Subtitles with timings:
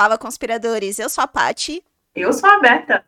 [0.00, 0.98] Fala, conspiradores.
[0.98, 1.84] Eu sou a Pati.
[2.16, 3.04] Eu sou a Beta.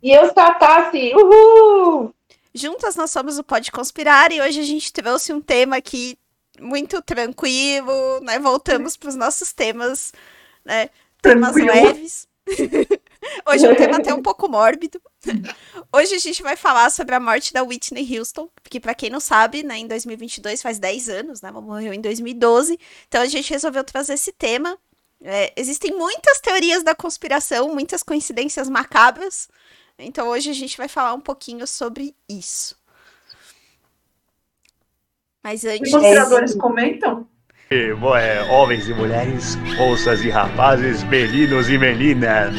[0.00, 1.12] E eu sou a Tassi.
[1.12, 2.14] Uhul!
[2.54, 6.16] Juntas nós somos o Pode Conspirar e hoje a gente trouxe um tema aqui
[6.60, 8.38] muito tranquilo, né?
[8.38, 10.12] Voltamos para os nossos temas,
[10.64, 10.90] né?
[11.20, 11.74] Temas Tranquilo.
[11.74, 12.28] leves.
[13.44, 15.00] Hoje é um tema até um pouco mórbido.
[15.92, 19.20] Hoje a gente vai falar sobre a morte da Whitney Houston, que para quem não
[19.20, 22.78] sabe, né, em 2022 faz 10 anos, né, ela morreu em 2012.
[23.08, 24.78] Então a gente resolveu trazer esse tema.
[25.22, 29.48] É, existem muitas teorias da conspiração, muitas coincidências macabras.
[29.98, 32.74] Então hoje a gente vai falar um pouquinho sobre isso.
[35.42, 37.26] Mas Os antes, conspiradores comentam?
[37.70, 42.54] E, é, homens e mulheres, moças e rapazes, meninos e meninas.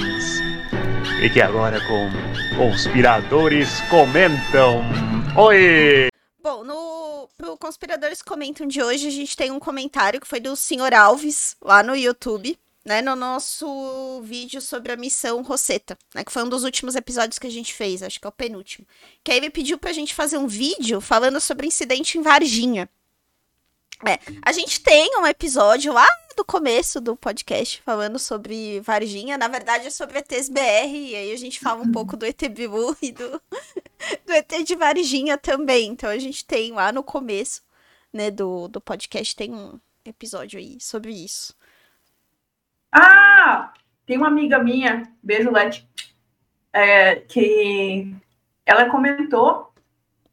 [1.20, 2.09] Fique agora com
[2.58, 4.81] Conspiradores Comentam.
[5.36, 6.08] Oi!
[6.42, 6.91] Bom, no
[7.62, 10.95] Conspiradores Comentam de hoje, a gente tem um comentário que foi do Sr.
[10.98, 16.44] Alves, lá no YouTube, né, no nosso vídeo sobre a missão Rosetta, né, que foi
[16.44, 18.88] um dos últimos episódios que a gente fez, acho que é o penúltimo.
[19.23, 22.90] Que aí ele pediu pra gente fazer um vídeo falando sobre o incidente em Varginha.
[24.08, 29.48] É, a gente tem um episódio lá do começo do podcast falando sobre Varginha, na
[29.48, 32.96] verdade é sobre ETs BR, e aí a gente fala um pouco do ET Bilu
[33.02, 33.42] e do,
[34.26, 35.90] do ET de Varginha também.
[35.90, 37.62] Então a gente tem lá no começo,
[38.12, 41.56] né, do, do podcast, tem um episódio aí sobre isso.
[42.92, 43.74] Ah,
[44.06, 45.88] tem uma amiga minha, beijo, Leti,
[46.74, 48.14] é, que
[48.66, 49.74] ela comentou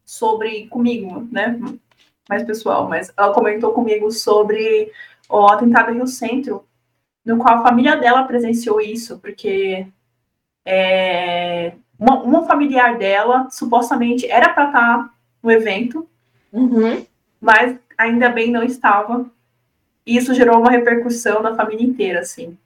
[0.05, 1.59] sobre comigo, né?
[2.29, 4.93] Mais pessoal, mas ela comentou comigo sobre
[5.29, 6.65] o atentado em Rio Centro,
[7.25, 9.87] no qual a família dela presenciou isso, porque
[10.65, 16.09] é, uma, uma familiar dela supostamente era para estar no evento,
[16.53, 17.05] Uhum.
[17.41, 19.27] mas ainda bem não estava.
[20.07, 22.57] E isso gerou uma repercussão na família inteira, assim.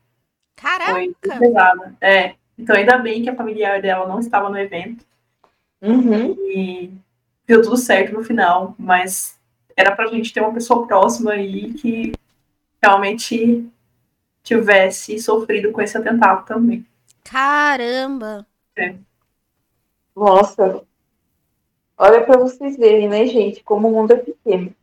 [0.60, 1.38] Foi Caraca!
[1.40, 1.94] pesada.
[2.00, 2.34] É.
[2.56, 5.04] Então, ainda bem que a familiar dela não estava no evento
[5.80, 6.36] Uhum.
[6.48, 6.92] e
[7.44, 9.36] deu tudo certo no final, mas
[9.76, 12.12] era pra gente ter uma pessoa próxima aí que
[12.82, 13.66] realmente
[14.42, 16.84] tivesse sofrido com esse atentado também.
[17.24, 18.46] Caramba!
[20.14, 20.82] Nossa.
[21.96, 23.62] Olha pra vocês verem, né, gente?
[23.62, 24.74] Como o mundo é pequeno.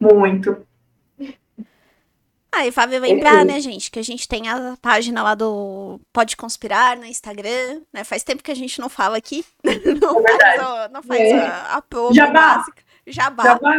[0.00, 0.66] Muito.
[2.52, 6.36] Ah, e vale lembrar, né, gente, que a gente tem a página lá do Pode
[6.36, 8.02] Conspirar no Instagram, né?
[8.02, 9.44] Faz tempo que a gente não fala aqui.
[10.00, 10.58] Não É verdade.
[10.58, 11.38] faz, o- não faz É.
[11.46, 12.56] a, a promo Jabá.
[12.56, 12.82] básica.
[13.06, 13.42] Jabá.
[13.44, 13.78] Já vai.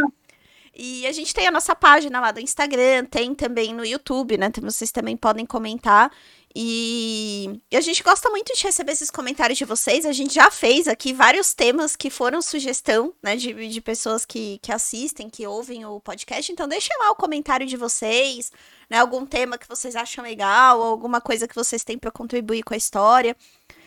[0.73, 4.47] E a gente tem a nossa página lá do Instagram, tem também no YouTube, né?
[4.47, 6.09] Então vocês também podem comentar.
[6.55, 10.05] E, e a gente gosta muito de receber esses comentários de vocês.
[10.05, 13.35] A gente já fez aqui vários temas que foram sugestão, né?
[13.35, 16.49] De, de pessoas que, que assistem, que ouvem o podcast.
[16.51, 18.49] Então deixem lá o comentário de vocês,
[18.89, 18.99] né?
[18.99, 22.77] Algum tema que vocês acham legal, alguma coisa que vocês têm para contribuir com a
[22.77, 23.35] história.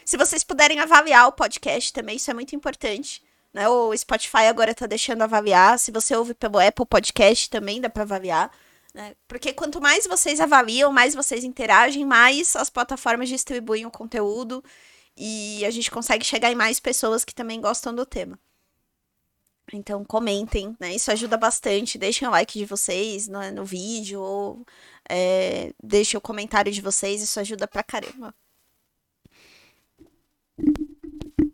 [0.04, 3.22] Se vocês puderem avaliar o podcast também, isso é muito importante
[3.54, 3.68] né?
[3.68, 5.78] O Spotify agora tá deixando avaliar.
[5.78, 8.50] Se você ouve pelo Apple Podcast, também dá para avaliar.
[8.92, 9.14] Né?
[9.28, 14.62] Porque quanto mais vocês avaliam, mais vocês interagem, mais as plataformas distribuem o conteúdo
[15.16, 18.38] e a gente consegue chegar em mais pessoas que também gostam do tema.
[19.72, 20.94] Então comentem, né?
[20.94, 21.96] Isso ajuda bastante.
[21.96, 24.66] Deixem o like de vocês no, no vídeo ou
[25.08, 27.22] é, deixem o comentário de vocês.
[27.22, 28.34] Isso ajuda pra caramba.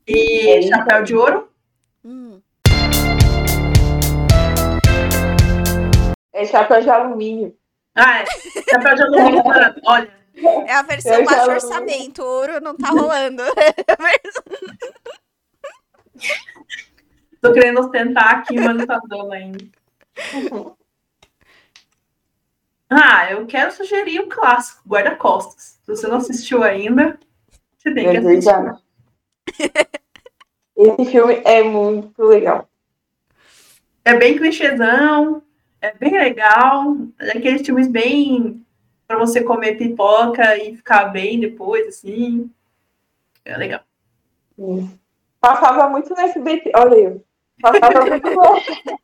[0.06, 1.50] E chapéu de ouro?
[2.04, 2.40] Hum.
[6.32, 7.56] É chapéu de alumínio.
[7.94, 8.24] Ah, é.
[8.70, 9.44] Chapéu de alumínio.
[9.44, 9.74] mano.
[9.84, 10.10] Olha,
[10.66, 12.22] É a versão Eu baixo não- orçamento.
[12.22, 13.42] O ouro não tá rolando.
[17.42, 19.64] tô querendo ostentar aqui, mas não tá dando ainda.
[22.88, 25.78] Ah, eu quero sugerir o clássico, Guarda-Costas.
[25.84, 27.18] Se você não assistiu ainda,
[27.78, 28.50] você tem que É assistir.
[30.80, 32.66] Esse filme é muito legal.
[34.02, 35.42] É bem clichêzão,
[35.78, 36.96] é bem legal.
[37.18, 38.64] É aqueles filmes bem
[39.06, 42.50] pra você comer pipoca e ficar bem depois, assim.
[43.44, 43.80] É legal.
[44.56, 44.98] Sim.
[45.38, 46.72] Passava muito no SBT.
[46.74, 47.24] Olha eu.
[47.60, 48.42] Passava muito no...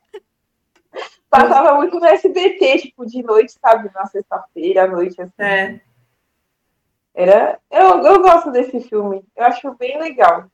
[1.28, 3.90] Passava muito no SBT, tipo, de noite, sabe?
[3.94, 5.32] Na sexta-feira, à noite, assim.
[5.38, 5.80] É,
[7.14, 7.60] Era...
[7.70, 9.22] Eu, eu gosto desse filme.
[9.36, 10.50] Eu acho bem legal.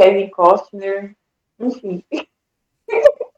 [0.00, 1.14] Kevin Costner.
[1.58, 2.02] Enfim.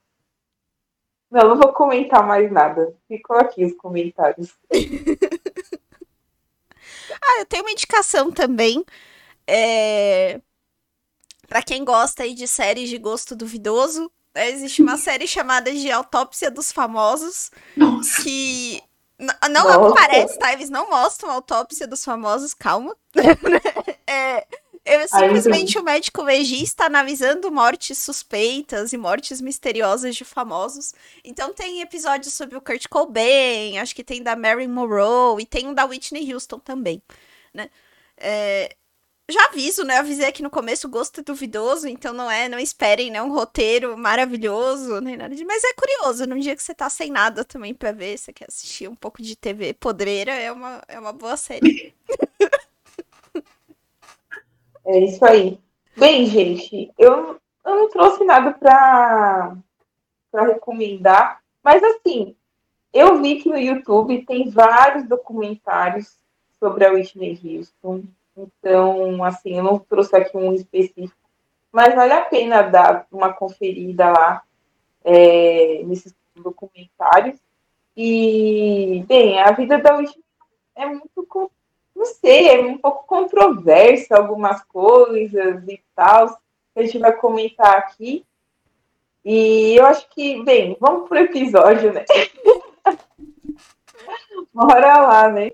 [1.31, 2.95] Não, não vou comentar mais nada.
[3.09, 4.55] Ficou aqui os comentários.
[7.25, 8.85] Ah, eu tenho uma indicação também.
[9.47, 10.41] É...
[11.47, 15.91] Para quem gosta aí de séries de gosto duvidoso, né, existe uma série chamada de
[15.91, 18.23] Autópsia dos Famosos, nossa.
[18.23, 18.83] que
[19.19, 20.53] Não é o que parece, tá?
[20.55, 22.97] Eles não mostram a autópsia dos famosos, calma.
[24.07, 24.47] é,
[24.85, 30.95] é simplesmente o médico legista analisando mortes suspeitas e mortes misteriosas de famosos.
[31.25, 35.69] Então tem episódios sobre o Kurt Cobain, acho que tem da Marilyn Monroe e tem
[35.69, 37.01] um da Whitney Houston também,
[37.55, 37.71] né?
[38.17, 38.75] É,
[39.31, 39.99] já aviso, né?
[39.99, 43.23] Avisei aqui no começo, o gosto é duvidoso, então não é, não esperem, né?
[43.23, 45.45] Um roteiro maravilhoso, nem nada de.
[45.45, 48.47] Mas é curioso, num dia que você tá sem nada também pra ver, você quer
[48.49, 51.95] assistir um pouco de TV podreira, é uma, é uma boa série.
[54.85, 55.59] É isso aí.
[55.97, 59.57] Bem, gente, eu, eu não trouxe nada pra
[60.47, 62.35] recomendar, mas assim,
[62.93, 66.17] eu vi que no YouTube tem vários documentários
[66.59, 68.05] sobre a Whitney Houston.
[68.37, 71.17] Então, assim, eu não trouxe aqui um específico,
[71.71, 74.43] mas vale a pena dar uma conferida lá
[75.05, 77.39] é, nesses documentários.
[77.97, 80.25] E, bem, a vida da Whitney
[80.75, 81.51] é muito,
[82.03, 86.37] não sei, é um pouco controversa algumas coisas e tal,
[86.75, 88.27] que a gente vai comentar aqui.
[89.25, 92.05] E eu acho que, bem, vamos pro episódio, né?
[94.53, 95.53] Bora lá, né?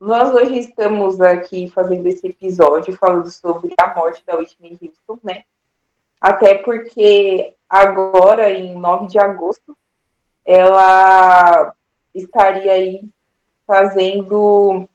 [0.00, 5.44] Nós hoje estamos aqui fazendo esse episódio falando sobre a morte da Whitney Houston, né?
[6.20, 9.78] Até porque agora, em 9 de agosto,
[10.44, 11.72] ela
[12.12, 13.04] estaria aí
[13.64, 14.88] fazendo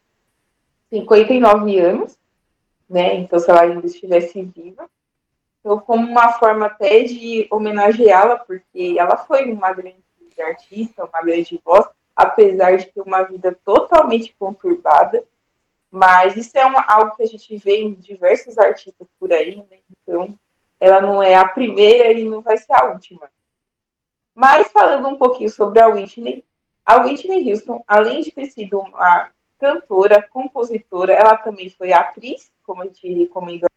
[0.89, 2.17] 59 anos,
[2.89, 3.15] né?
[3.15, 4.89] Então, se ela ainda estivesse viva.
[5.59, 9.97] Então, como uma forma até de homenageá-la, porque ela foi uma grande
[10.39, 15.23] artista, uma grande voz, apesar de ter uma vida totalmente conturbada.
[15.91, 19.79] Mas isso é uma, algo que a gente vê em diversos artistas por aí, né?
[19.91, 20.37] Então,
[20.79, 23.29] ela não é a primeira e não vai ser a última.
[24.33, 26.45] Mas falando um pouquinho sobre a Whitney,
[26.85, 32.81] a Whitney Houston, além de ter sido uma cantora, compositora, ela também foi atriz, como
[32.81, 33.69] a gente recomendou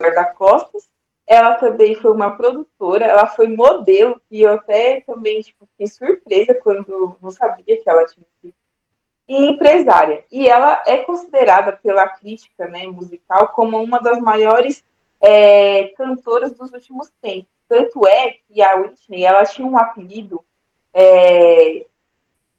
[0.00, 0.88] da Costas.
[1.26, 6.54] Ela também foi uma produtora, ela foi modelo, e eu até também tipo, fiquei surpresa
[6.54, 8.54] quando não sabia que ela tinha sido.
[9.28, 10.24] E empresária.
[10.32, 14.82] E ela é considerada pela crítica né, musical como uma das maiores
[15.20, 17.50] é, cantoras dos últimos tempos.
[17.68, 20.44] Tanto é que a Whitney ela tinha um apelido
[20.92, 21.86] é,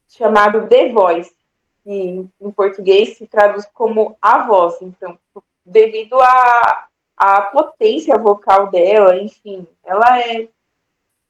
[0.08, 1.36] chamado The Voice,
[1.84, 4.82] que em português se traduz como a voz.
[4.82, 5.18] Então,
[5.66, 6.88] devido à
[7.18, 10.48] a, a, potência vocal dela, enfim, ela é.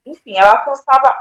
[0.04, 1.16] Enfim, ela alcançava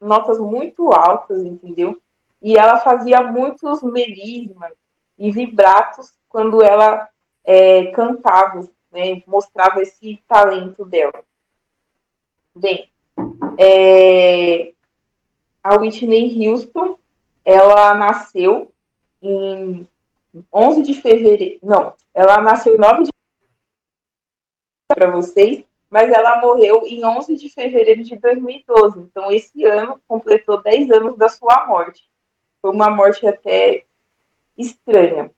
[0.00, 2.00] notas muito altas, entendeu?
[2.40, 4.72] E ela fazia muitos melismas
[5.18, 7.08] e vibratos quando ela
[7.44, 11.24] é, cantava, né, mostrava esse talento dela.
[12.54, 12.88] Bem,
[13.58, 14.72] é,
[15.62, 16.98] a Whitney Houston,
[17.44, 18.72] ela nasceu
[19.22, 19.86] em
[20.52, 23.10] 11 de fevereiro, não, ela nasceu em 9 de
[24.88, 29.00] para vocês, mas ela morreu em 11 de fevereiro de 2012.
[29.00, 32.08] Então, esse ano completou 10 anos da sua morte.
[32.60, 33.84] Foi uma morte até
[34.56, 35.30] estranha.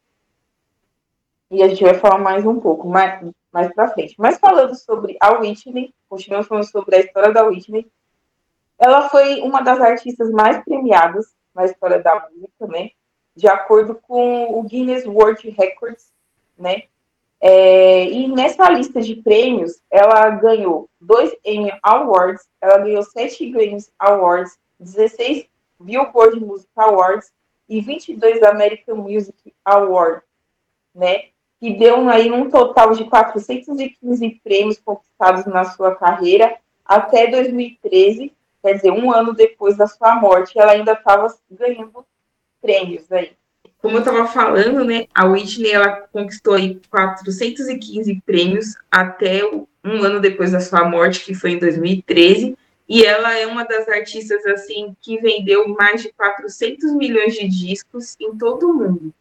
[1.51, 3.23] E a gente vai falar mais um pouco, mais,
[3.53, 4.15] mais para frente.
[4.19, 7.91] Mas falando sobre a Whitney, continuando falando sobre a história da Whitney,
[8.79, 12.91] ela foi uma das artistas mais premiadas na história da música, né?
[13.35, 16.13] De acordo com o Guinness World Records,
[16.59, 16.85] né?
[17.41, 23.79] É, e nessa lista de prêmios, ela ganhou dois Emmy Awards, ela ganhou sete Grammy
[23.99, 25.47] Awards, 16
[25.81, 27.33] Billboard Music Awards
[27.69, 30.23] e 22 American Music Awards,
[30.95, 31.25] né?
[31.59, 38.33] Que deu aí um total de 415 prêmios conquistados na sua carreira até 2013,
[38.63, 42.05] quer dizer, um ano depois da sua morte, ela ainda estava ganhando
[42.61, 43.33] prêmios aí.
[43.79, 50.21] Como eu estava falando, né, a Whitney ela conquistou aí 415 prêmios até um ano
[50.21, 52.57] depois da sua morte, que foi em 2013,
[52.89, 58.17] e ela é uma das artistas assim que vendeu mais de 400 milhões de discos
[58.21, 59.15] em todo o mundo.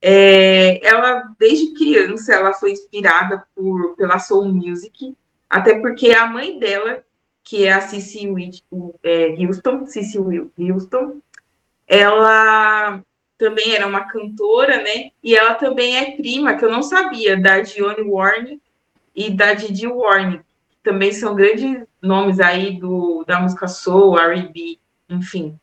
[0.00, 5.16] É, ela desde criança ela foi inspirada por pela soul music,
[5.48, 7.04] até porque a mãe dela
[7.44, 8.28] que é a Cici
[9.02, 10.18] é, Houston, Cici
[10.58, 11.20] Houston,
[11.86, 13.02] ela
[13.36, 15.10] também era uma cantora, né?
[15.22, 18.60] E ela também é prima, que eu não sabia, da Dionne Warren
[19.14, 20.38] e da Didi Warren,
[20.70, 25.58] que também são grandes nomes aí do, da música soul, R&B, enfim.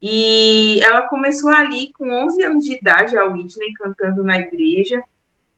[0.00, 5.02] E ela começou ali com 11 anos de idade, a Whitney, cantando na igreja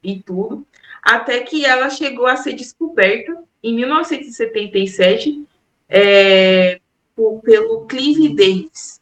[0.03, 0.67] e tudo,
[1.03, 5.45] até que ela chegou a ser descoberta em 1977
[5.89, 6.81] é,
[7.43, 9.01] pelo Clive Davis.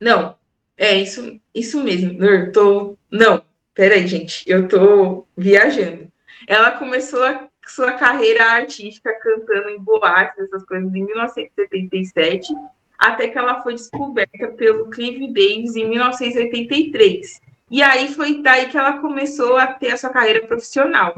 [0.00, 0.36] Não,
[0.76, 2.22] é isso, isso mesmo.
[2.22, 3.42] Eu tô, não,
[3.74, 6.10] peraí, gente, eu tô viajando.
[6.46, 12.54] Ela começou a sua carreira artística cantando em boates, essas coisas, em 1977,
[12.98, 17.40] até que ela foi descoberta pelo Clive Davis em 1983.
[17.70, 21.14] E aí foi daí que ela começou a ter a sua carreira profissional.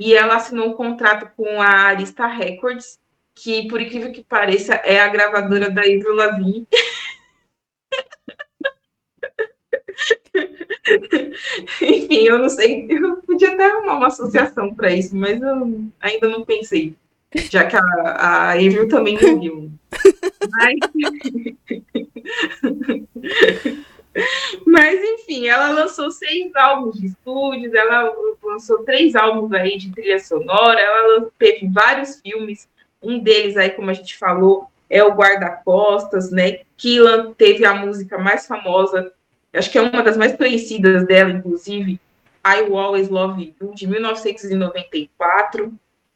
[0.00, 2.98] E ela assinou um contrato com a Arista Records,
[3.34, 6.66] que, por incrível que pareça, é a gravadora da Avril Lavigne.
[11.82, 16.28] Enfim, eu não sei, eu podia até arrumar uma associação para isso, mas eu ainda
[16.30, 16.96] não pensei,
[17.50, 19.70] já que a, a Avril também não viu.
[20.50, 20.78] Mas...
[24.66, 28.12] mas, enfim, ela lançou seis álbuns de estúdios, ela
[28.42, 32.68] lançou três álbuns aí de trilha sonora, ela teve vários filmes,
[33.02, 36.60] um deles aí, como a gente falou, é o Guarda-Costas, né?
[36.76, 36.98] Que
[37.36, 39.12] teve a música mais famosa
[39.52, 42.00] acho que é uma das mais conhecidas dela, inclusive,
[42.44, 45.72] I Will Always Love You, de 1994.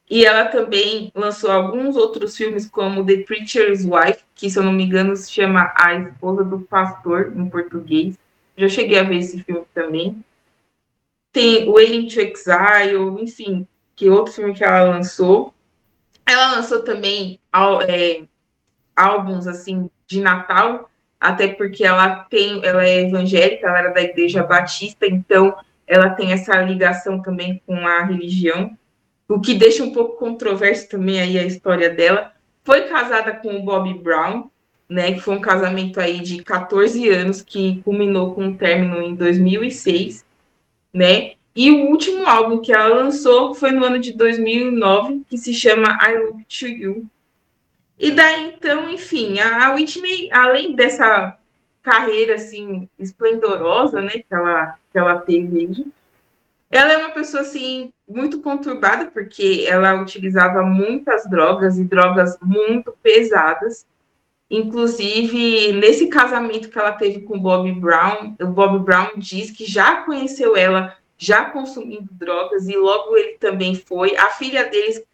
[0.08, 4.73] E ela também lançou alguns outros filmes, como The Preacher's Wife, que, se eu não
[4.73, 8.18] me engano, se chama A Esposa do Pastor, em português.
[8.56, 10.23] Já cheguei a ver esse filme também.
[11.32, 15.54] Tem Waiting to Exile, enfim, que outro filme que ela lançou.
[16.26, 17.40] Ela lançou também
[17.88, 18.23] é,
[18.94, 24.42] álbuns, assim, de Natal, até porque ela tem, ela é evangélica, ela era da igreja
[24.42, 25.56] batista, então
[25.87, 28.76] ela tem essa ligação também com a religião,
[29.28, 32.33] o que deixa um pouco controverso também aí a história dela.
[32.64, 34.50] Foi casada com o Bob Brown,
[34.88, 39.14] né, que foi um casamento aí de 14 anos que culminou com um término em
[39.14, 40.25] 2006,
[40.93, 41.33] né?
[41.57, 45.97] E o último álbum que ela lançou foi no ano de 2009, que se chama
[46.02, 47.07] I Look to You,
[47.99, 51.38] e daí, então, enfim, a Whitney, além dessa
[51.83, 55.87] carreira, assim, esplendorosa, né, que ela, que ela teve,
[56.71, 62.94] ela é uma pessoa, assim, muito conturbada, porque ela utilizava muitas drogas e drogas muito
[63.02, 63.87] pesadas.
[64.50, 69.64] Inclusive, nesse casamento que ela teve com o Bob Brown, o Bob Brown diz que
[69.64, 74.16] já conheceu ela já consumindo drogas e logo ele também foi.
[74.16, 75.04] A filha deles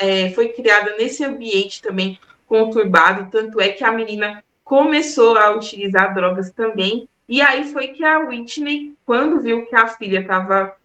[0.00, 6.12] é, foi criada nesse ambiente também conturbado, tanto é que a menina começou a utilizar
[6.14, 7.08] drogas também.
[7.28, 10.76] E aí foi que a Whitney, quando viu que a filha estava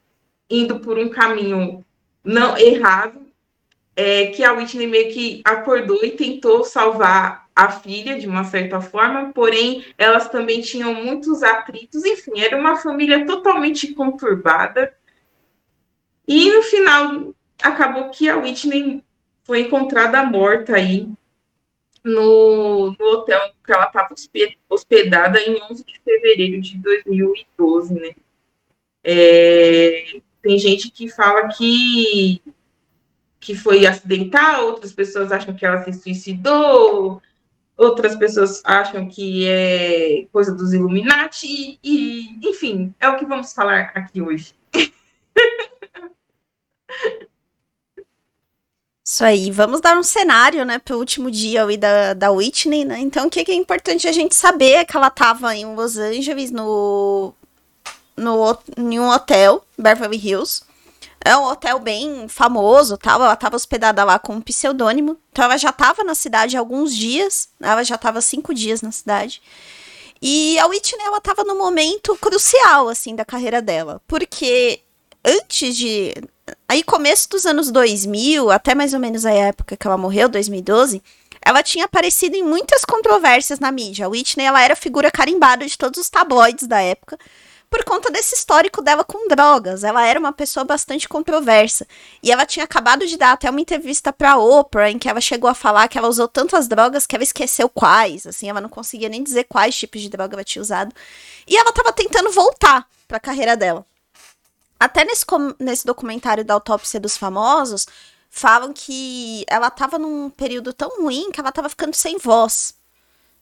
[0.49, 1.83] indo por um caminho
[2.23, 3.25] não errado,
[3.95, 8.81] é, que a Whitney meio que acordou e tentou salvar a filha, de uma certa
[8.81, 14.93] forma, porém elas também tinham muitos atritos, enfim, era uma família totalmente conturbada.
[16.27, 19.01] E no final acabou que a Whitney
[19.43, 21.07] foi encontrada morta aí
[22.03, 24.13] no, no hotel que ela estava
[24.69, 28.15] hospedada em 11 de fevereiro de 2012, né?
[29.03, 32.39] É, tem gente que fala que
[33.39, 37.21] que foi acidental, outras pessoas acham que ela se suicidou,
[37.77, 43.91] outras pessoas acham que é coisa dos Illuminati, e, enfim, é o que vamos falar
[43.93, 44.53] aqui hoje.
[49.03, 52.99] Isso aí, vamos dar um cenário, né, pro último dia ali da, da Whitney, né?
[52.99, 55.97] Então, o que, que é importante a gente saber é que ela tava em Los
[55.97, 57.31] Angeles, no,
[58.17, 60.63] no, em um hotel, Beverly Hills,
[61.25, 63.19] é um hotel bem famoso, tal.
[63.19, 65.17] Ela estava hospedada lá com um pseudônimo.
[65.31, 67.49] Então ela já estava na cidade há alguns dias.
[67.59, 69.41] Ela já estava cinco dias na cidade.
[70.21, 73.99] E a Whitney, ela estava no momento crucial, assim, da carreira dela.
[74.07, 74.81] Porque
[75.23, 76.13] antes de...
[76.69, 81.01] Aí, começo dos anos 2000, até mais ou menos a época que ela morreu, 2012,
[81.43, 84.05] ela tinha aparecido em muitas controvérsias na mídia.
[84.05, 87.17] A Whitney, ela era figura carimbada de todos os tabloides da época
[87.75, 89.83] por conta desse histórico dela com drogas.
[89.83, 91.85] Ela era uma pessoa bastante controversa.
[92.23, 95.49] E ela tinha acabado de dar até uma entrevista pra Oprah, em que ela chegou
[95.49, 98.25] a falar que ela usou tantas drogas que ela esqueceu quais.
[98.25, 100.95] Assim, ela não conseguia nem dizer quais tipos de droga ela tinha usado.
[101.45, 103.85] E ela tava tentando voltar pra carreira dela.
[104.79, 105.25] Até nesse,
[105.59, 107.85] nesse documentário da autópsia dos famosos,
[108.29, 112.73] falam que ela tava num período tão ruim que ela tava ficando sem voz,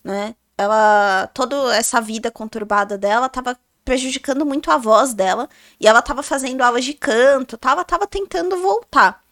[0.04, 0.36] né?
[0.58, 5.50] Ela, toda essa vida conturbada dela tava prejudicando muito a voz dela.
[5.80, 9.24] E ela tava fazendo aulas de canto, tava, tava tentando voltar.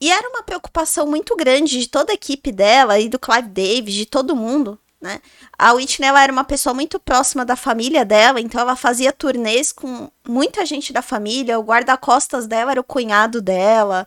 [0.00, 3.94] E era uma preocupação muito grande de toda a equipe dela e do Clive Davis,
[3.94, 5.20] de todo mundo, né?
[5.58, 10.10] A Whitney era uma pessoa muito próxima da família dela, então ela fazia turnês com
[10.26, 11.58] muita gente da família.
[11.58, 14.06] O guarda-costas dela era o cunhado dela.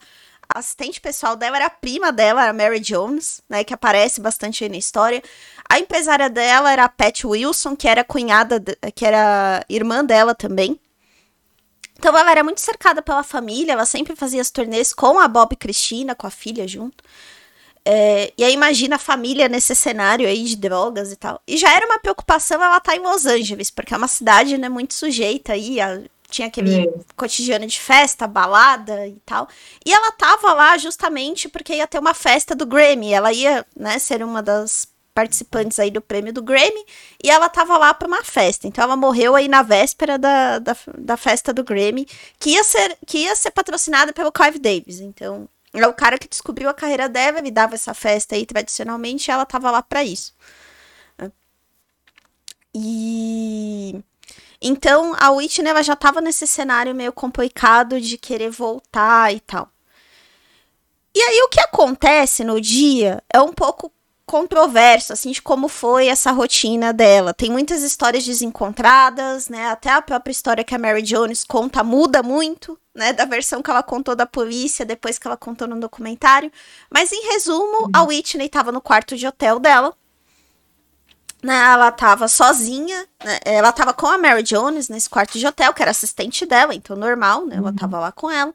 [0.50, 3.64] A assistente pessoal dela era a prima dela, a Mary Jones, né?
[3.64, 5.22] Que aparece bastante aí na história.
[5.70, 10.34] A empresária dela era a Pat Wilson, que era cunhada, de, que era irmã dela
[10.34, 10.80] também.
[11.98, 15.56] Então ela era muito cercada pela família, ela sempre fazia as turnês com a Bob
[15.56, 17.04] Cristina, com a filha junto.
[17.84, 21.42] É, e aí imagina a família nesse cenário aí de drogas e tal.
[21.48, 24.58] E já era uma preocupação ela estar tá em Los Angeles, porque é uma cidade
[24.58, 26.94] né, muito sujeita aí a tinha aquele é.
[27.16, 29.48] cotidiano de festa, balada e tal.
[29.86, 33.14] E ela tava lá justamente porque ia ter uma festa do Grammy.
[33.14, 36.86] Ela ia, né, ser uma das participantes aí do prêmio do Grammy.
[37.24, 38.68] E ela tava lá para uma festa.
[38.68, 42.06] Então ela morreu aí na véspera da, da, da, festa do Grammy,
[42.38, 45.00] que ia ser, que ia ser patrocinada pelo Clive Davis.
[45.00, 49.28] Então, é o cara que descobriu a carreira dela, ele dava essa festa aí tradicionalmente,
[49.28, 50.36] e ela tava lá para isso.
[52.76, 54.00] E
[54.62, 59.68] então, a Whitney ela já estava nesse cenário meio complicado de querer voltar e tal.
[61.16, 63.92] E aí o que acontece no dia é um pouco
[64.28, 67.34] controverso, assim, de como foi essa rotina dela.
[67.34, 69.70] Tem muitas histórias desencontradas, né?
[69.70, 73.14] Até a própria história que a Mary Jones conta muda muito, né?
[73.14, 76.52] Da versão que ela contou da polícia, depois que ela contou no documentário.
[76.92, 79.96] Mas, em resumo, a Whitney estava no quarto de hotel dela,
[81.42, 85.74] né, ela tava sozinha, né, ela tava com a Mary Jones nesse quarto de hotel,
[85.74, 87.76] que era assistente dela, então normal, né, ela uhum.
[87.76, 88.54] tava lá com ela.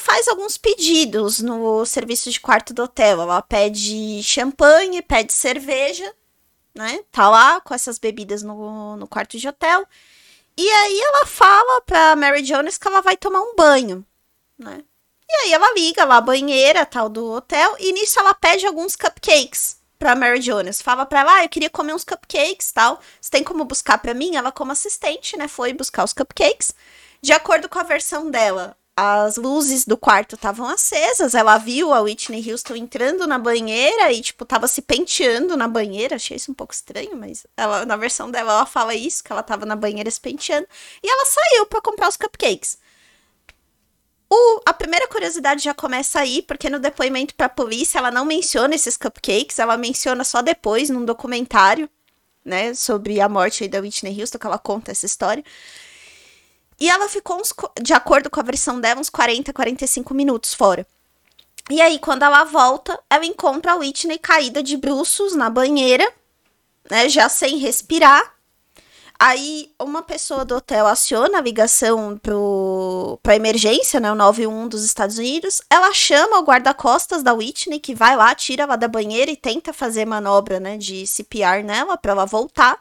[0.00, 3.20] Faz alguns pedidos no serviço de quarto do hotel.
[3.20, 6.10] Ela pede champanhe, pede cerveja,
[6.74, 7.04] né?
[7.12, 9.86] Tá lá com essas bebidas no, no quarto de hotel.
[10.56, 14.04] E aí ela fala pra Mary Jones que ela vai tomar um banho,
[14.58, 14.82] né?
[15.28, 18.96] E aí ela liga lá a banheira, tal, do hotel, e nisso ela pede alguns
[18.96, 20.80] cupcakes pra Mary Jones.
[20.80, 23.00] Fala pra ela, ah, eu queria comer uns cupcakes tal.
[23.20, 24.34] Você tem como buscar pra mim?
[24.34, 26.74] Ela, como assistente, né, foi buscar os cupcakes.
[27.20, 31.34] De acordo com a versão dela, as luzes do quarto estavam acesas.
[31.34, 36.16] Ela viu a Whitney Houston entrando na banheira e, tipo, tava se penteando na banheira.
[36.16, 39.42] Achei isso um pouco estranho, mas ela, na versão dela, ela fala isso, que ela
[39.42, 40.66] tava na banheira se penteando.
[41.02, 42.78] E ela saiu para comprar os cupcakes.
[44.32, 48.24] O, a primeira curiosidade já começa aí, porque no depoimento para a polícia ela não
[48.24, 51.90] menciona esses cupcakes, ela menciona só depois num documentário,
[52.44, 55.44] né, sobre a morte da Whitney Houston, que ela conta essa história.
[56.80, 60.86] E ela ficou, uns, de acordo com a versão dela, uns 40, 45 minutos fora.
[61.68, 66.10] E aí, quando ela volta, ela encontra a Whitney caída de bruços na banheira,
[66.90, 68.34] né, já sem respirar,
[69.22, 72.18] Aí uma pessoa do hotel aciona a ligação
[73.22, 75.60] para emergência, né, o 91 dos Estados Unidos.
[75.68, 79.74] Ela chama o guarda-costas da Whitney, que vai lá, tira ela da banheira e tenta
[79.74, 82.80] fazer manobra, né, de CPR nela para ela voltar.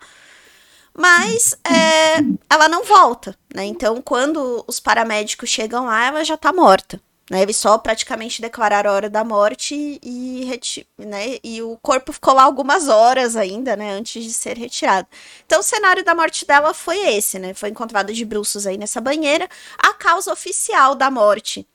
[1.00, 2.18] Mas é,
[2.50, 3.64] ela não volta, né?
[3.64, 7.02] Então, quando os paramédicos chegam lá, ela já tá morta.
[7.32, 7.42] Né?
[7.42, 10.60] Eles só praticamente declararam a hora da morte e,
[10.98, 11.38] né?
[11.42, 13.94] e o corpo ficou lá algumas horas ainda, né?
[13.94, 15.08] Antes de ser retirado.
[15.46, 17.54] Então, o cenário da morte dela foi esse, né?
[17.54, 19.48] Foi encontrada de bruços aí nessa banheira.
[19.78, 21.66] A causa oficial da morte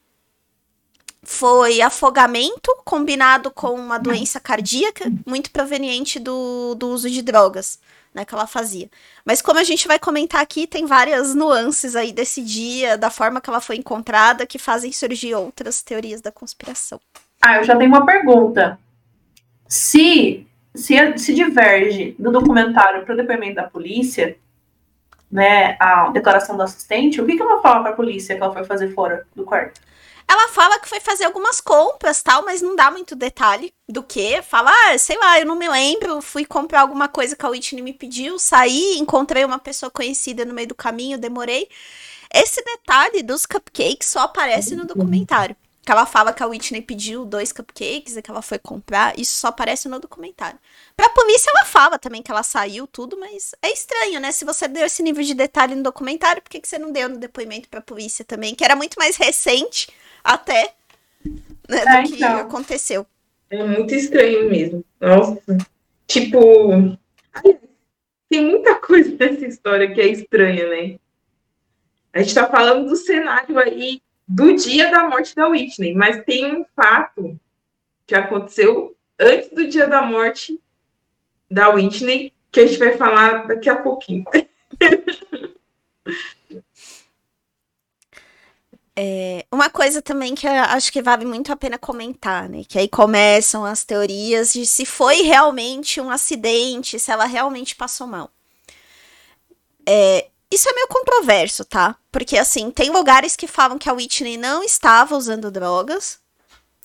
[1.22, 7.78] foi afogamento combinado com uma doença cardíaca muito proveniente do, do uso de drogas
[8.14, 8.88] né, que ela fazia.
[9.24, 13.40] Mas como a gente vai comentar aqui, tem várias nuances aí desse dia, da forma
[13.40, 17.00] que ela foi encontrada, que fazem surgir outras teorias da conspiração.
[17.42, 18.79] Ah, eu já tenho uma pergunta.
[19.66, 24.37] Se se, se diverge do documentário para o depoimento da polícia,
[25.31, 28.53] né, a declaração do assistente, o que, que ela fala para a polícia que ela
[28.53, 29.81] foi fazer fora do quarto?
[30.26, 34.40] Ela fala que foi fazer algumas compras, tal, mas não dá muito detalhe do que.
[34.42, 37.82] Fala, ah, sei lá, eu não me lembro, fui comprar alguma coisa que a Whitney
[37.82, 41.68] me pediu, saí, encontrei uma pessoa conhecida no meio do caminho, demorei.
[42.32, 45.54] Esse detalhe dos cupcakes só aparece no documentário.
[45.84, 49.18] Que ela fala que a Whitney pediu dois cupcakes e que ela foi comprar.
[49.18, 50.58] Isso só aparece no documentário.
[50.96, 54.32] Pra polícia, ela fala também que ela saiu, tudo, mas é estranho, né?
[54.32, 57.10] Se você deu esse nível de detalhe no documentário, por que, que você não deu
[57.10, 58.54] no depoimento pra polícia também?
[58.54, 59.88] Que era muito mais recente
[60.24, 60.72] até
[61.68, 62.38] né, é, do que então.
[62.38, 63.06] aconteceu.
[63.50, 64.84] É muito estranho mesmo.
[65.00, 65.58] Nossa.
[66.06, 66.98] Tipo.
[68.28, 70.98] Tem muita coisa nessa história que é estranha, né?
[72.12, 76.56] A gente tá falando do cenário aí do dia da morte da Whitney, mas tem
[76.56, 77.38] um fato
[78.06, 80.58] que aconteceu antes do dia da morte
[81.50, 84.24] da Whitney que a gente vai falar daqui a pouquinho.
[88.96, 92.62] É, uma coisa também que acho que vale muito a pena comentar, né?
[92.68, 98.07] Que aí começam as teorias de se foi realmente um acidente, se ela realmente passou
[98.07, 98.30] mal.
[99.87, 101.96] É, isso é meio controverso, tá?
[102.12, 106.20] Porque, assim, tem lugares que falam que a Whitney não estava usando drogas,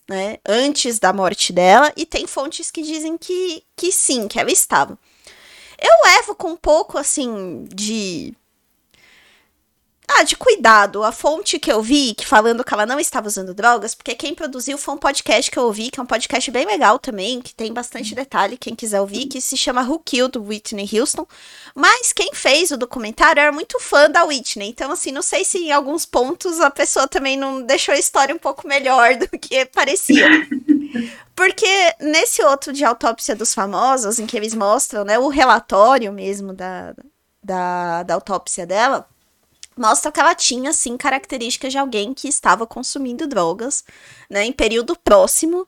[0.10, 0.40] né?
[0.48, 4.98] Antes da morte dela, e tem fontes que dizem que, que sim, que ela estava.
[5.78, 8.34] Eu levo com um pouco, assim, de
[10.12, 11.04] ah, de cuidado.
[11.04, 14.34] A fonte que eu vi, que falando que ela não estava usando drogas, porque quem
[14.34, 17.54] produziu foi um podcast que eu ouvi, que é um podcast bem legal também, que
[17.54, 21.28] tem bastante detalhe, quem quiser ouvir, que se chama Who Killed Whitney Houston.
[21.76, 24.70] Mas quem fez o documentário era muito fã da Whitney.
[24.70, 28.34] Então, assim, não sei se em alguns pontos a pessoa também não deixou a história
[28.34, 30.28] um pouco melhor do que parecia.
[31.36, 36.52] Porque nesse outro de autópsia dos famosos, em que eles mostram, né, o relatório mesmo
[36.52, 36.96] da,
[37.44, 39.08] da, da autópsia dela
[39.80, 43.84] mostra que ela tinha, sim, características de alguém que estava consumindo drogas,
[44.30, 45.68] né, em período próximo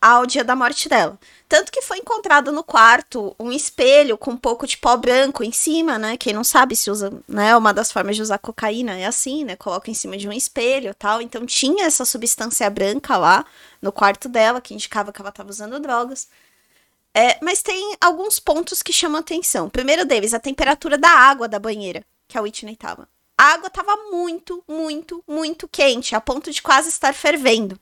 [0.00, 1.18] ao dia da morte dela.
[1.48, 5.52] Tanto que foi encontrado no quarto um espelho com um pouco de pó branco em
[5.52, 6.16] cima, né?
[6.16, 7.56] Quem não sabe se usa, né?
[7.56, 9.56] Uma das formas de usar cocaína é assim, né?
[9.56, 11.22] Coloca em cima de um espelho tal.
[11.22, 13.44] Então tinha essa substância branca lá
[13.80, 16.28] no quarto dela, que indicava que ela estava usando drogas.
[17.14, 19.70] É, mas tem alguns pontos que chamam atenção.
[19.70, 23.08] primeiro deles, a temperatura da água da banheira que a Whitney estava.
[23.38, 27.78] A água estava muito, muito, muito quente, a ponto de quase estar fervendo.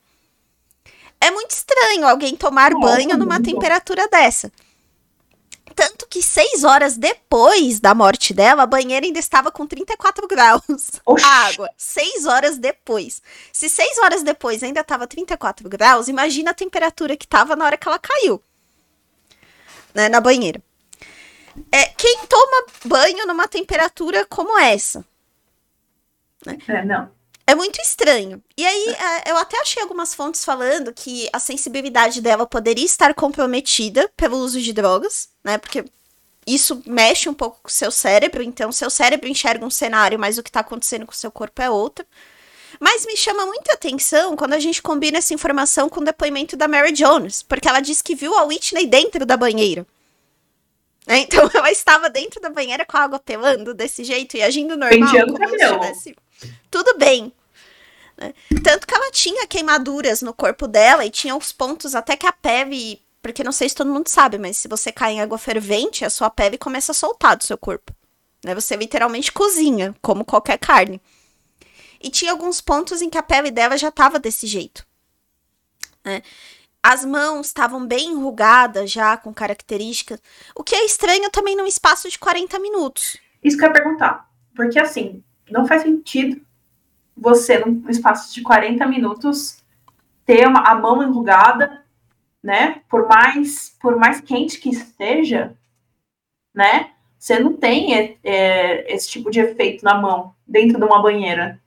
[1.21, 4.53] É muito estranho alguém tomar banho numa temperatura dessa.
[5.75, 10.63] Tanto que seis horas depois da morte dela, a banheira ainda estava com 34 graus.
[11.05, 11.25] Oxi.
[11.25, 11.71] A água.
[11.77, 13.23] Seis horas depois.
[13.53, 17.77] Se seis horas depois ainda estava 34 graus, imagina a temperatura que estava na hora
[17.77, 18.43] que ela caiu.
[19.95, 20.63] Né, na banheira.
[21.71, 25.05] É, quem toma banho numa temperatura como essa?
[26.45, 26.59] Né?
[26.69, 27.11] É, não.
[27.47, 28.43] É muito estranho.
[28.57, 33.13] E aí, é, eu até achei algumas fontes falando que a sensibilidade dela poderia estar
[33.15, 35.59] comprometida pelo uso de drogas, né?
[35.59, 35.85] Porque
[36.47, 40.39] isso mexe um pouco com o seu cérebro, então seu cérebro enxerga um cenário, mas
[40.39, 42.07] o que está acontecendo com o seu corpo é outro.
[42.81, 46.67] Mas me chama muita atenção quando a gente combina essa informação com o depoimento da
[46.67, 49.87] Mary Jones, porque ela disse que viu a Whitney dentro da banheira.
[51.07, 54.77] É, então ela estava dentro da banheira com a água pelando desse jeito e agindo
[54.77, 56.17] normal, Penteando como se tivesse
[56.71, 57.33] tudo bem.
[58.17, 58.33] Né?
[58.63, 62.33] Tanto que ela tinha queimaduras no corpo dela e tinha uns pontos até que a
[62.33, 63.03] pele.
[63.21, 66.11] Porque não sei se todo mundo sabe, mas se você cai em água fervente, a
[66.11, 67.93] sua pele começa a soltar do seu corpo.
[68.45, 68.55] Né?
[68.55, 71.01] Você literalmente cozinha, como qualquer carne.
[72.01, 74.87] E tinha alguns pontos em que a pele dela já estava desse jeito.
[76.05, 76.23] Né?
[76.83, 80.21] As mãos estavam bem enrugadas já, com características.
[80.55, 83.17] O que é estranho também num espaço de 40 minutos.
[83.43, 84.31] Isso que eu ia perguntar.
[84.55, 86.41] Porque assim, não faz sentido
[87.17, 89.63] você, num espaço de 40 minutos,
[90.25, 91.85] ter uma, a mão enrugada,
[92.43, 92.83] né?
[92.89, 95.57] Por mais, por mais quente que esteja,
[96.55, 96.91] né?
[97.19, 101.61] Você não tem é, é, esse tipo de efeito na mão dentro de uma banheira.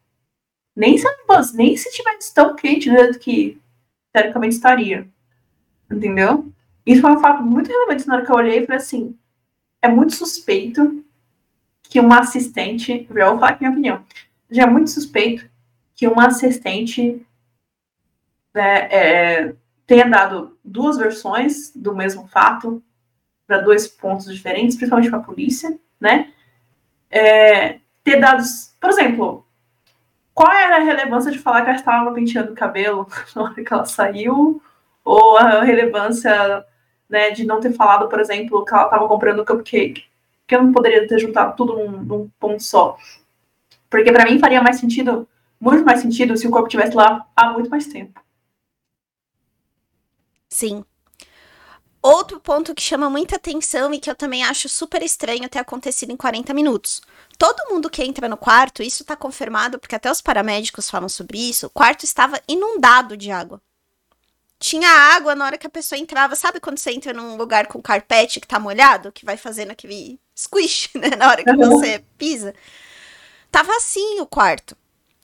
[0.76, 1.08] Nem se,
[1.56, 3.60] nem se tivesse tão quente do jeito que
[4.13, 5.08] teoricamente estaria.
[5.90, 6.52] Entendeu?
[6.86, 9.18] Isso foi um fato muito relevante na hora que eu olhei e falei assim:
[9.82, 11.04] é muito suspeito
[11.97, 14.05] que uma assistente, eu vou falar aqui minha opinião,
[14.51, 15.49] já é muito suspeito
[15.95, 17.25] que uma assistente
[18.53, 19.55] né, é,
[19.88, 22.83] tenha dado duas versões do mesmo fato
[23.47, 26.31] para dois pontos diferentes, principalmente para a polícia, né?
[27.10, 29.43] É, ter dados, por exemplo,
[30.36, 33.73] qual era a relevância de falar que ela estava penteando o cabelo na hora que
[33.73, 34.62] ela saiu,
[35.03, 36.63] ou a relevância
[37.10, 40.05] né, de não ter falado, por exemplo, que ela estava comprando cupcake
[40.47, 42.97] que eu não poderia ter juntado tudo num, num ponto só.
[43.89, 45.27] Porque para mim faria mais sentido,
[45.60, 48.19] muito mais sentido, se o corpo estivesse lá há muito mais tempo.
[50.49, 50.83] Sim.
[52.01, 56.12] Outro ponto que chama muita atenção e que eu também acho super estranho ter acontecido
[56.12, 57.01] em 40 minutos.
[57.38, 61.38] Todo mundo que entra no quarto, isso tá confirmado, porque até os paramédicos falam sobre
[61.38, 63.62] isso, o quarto estava inundado de água
[64.60, 66.36] tinha água na hora que a pessoa entrava.
[66.36, 69.12] Sabe quando você entra num lugar com carpete que tá molhado?
[69.12, 71.10] Que vai fazendo aquele squish, né?
[71.17, 71.70] Na hora que uhum.
[71.70, 72.54] você pisa.
[73.52, 74.76] Tava assim o quarto.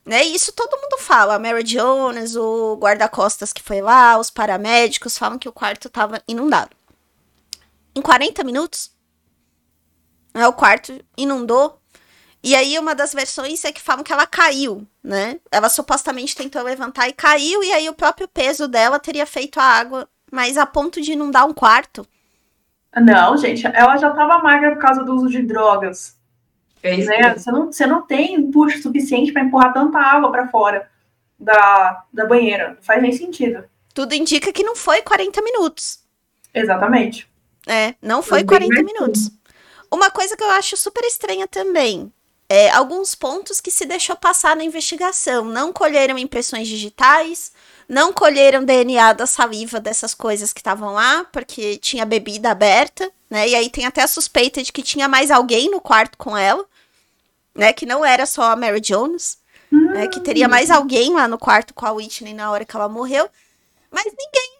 [0.04, 0.24] Né?
[0.26, 1.34] E isso todo mundo fala.
[1.34, 6.22] A Mary Jones, o guarda-costas que foi lá, os paramédicos falam que o quarto tava
[6.28, 6.76] inundado.
[7.94, 8.90] Em 40 minutos,
[10.34, 11.80] né, o quarto inundou
[12.44, 15.40] e aí, uma das versões é que falam que ela caiu, né?
[15.50, 19.64] Ela supostamente tentou levantar e caiu, e aí o próprio peso dela teria feito a
[19.64, 22.06] água, mas a ponto de inundar um quarto.
[22.94, 26.18] Não, gente, ela já estava magra por causa do uso de drogas.
[26.82, 27.32] É isso né?
[27.34, 30.90] Você, não, você não tem empuxo suficiente para empurrar tanta água para fora
[31.40, 32.74] da, da banheira.
[32.74, 33.64] Não faz nem sentido.
[33.94, 36.00] Tudo indica que não foi 40 minutos.
[36.52, 37.26] Exatamente.
[37.66, 39.30] É, não foi 40 minutos.
[39.90, 42.12] Uma coisa que eu acho super estranha também
[42.48, 45.44] é, alguns pontos que se deixou passar na investigação.
[45.44, 47.52] Não colheram impressões digitais,
[47.88, 53.48] não colheram DNA da saliva dessas coisas que estavam lá, porque tinha bebida aberta, né?
[53.48, 56.64] E aí tem até a suspeita de que tinha mais alguém no quarto com ela,
[57.54, 57.72] né?
[57.72, 59.38] Que não era só a Mary Jones,
[59.70, 60.06] né?
[60.08, 63.28] Que teria mais alguém lá no quarto com a Whitney na hora que ela morreu.
[63.90, 64.53] Mas ninguém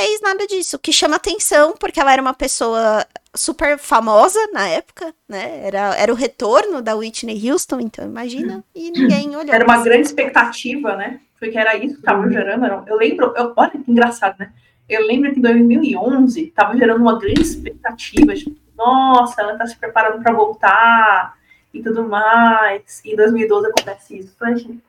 [0.00, 4.66] fez nada disso, o que chama atenção, porque ela era uma pessoa super famosa na
[4.66, 5.66] época, né?
[5.66, 9.54] Era, era o retorno da Whitney Houston, então imagina, e ninguém olhou.
[9.54, 11.20] Era uma grande expectativa, né?
[11.38, 12.64] Porque era isso que estava gerando.
[12.64, 14.52] Era, eu lembro, eu, olha que engraçado, né?
[14.88, 18.34] Eu lembro que em 2011 estava gerando uma grande expectativa.
[18.34, 21.38] De, Nossa, ela está se preparando para voltar
[21.72, 23.00] e tudo mais.
[23.04, 24.34] E em 2012 acontece isso.
[24.34, 24.80] Então,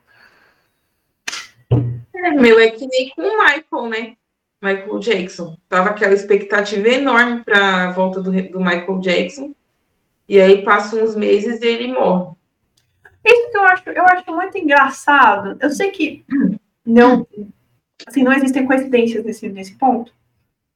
[2.14, 4.16] É, meu, é que nem com o Michael, né?
[4.62, 5.56] Michael Jackson.
[5.68, 9.52] Tava aquela expectativa enorme para a volta do, do Michael Jackson.
[10.28, 12.32] E aí passam uns meses e ele morre.
[13.24, 15.56] Isso que eu acho, eu acho muito engraçado.
[15.60, 16.24] Eu sei que
[16.86, 17.26] não,
[18.06, 20.12] assim, não existem coincidências nesse, nesse ponto.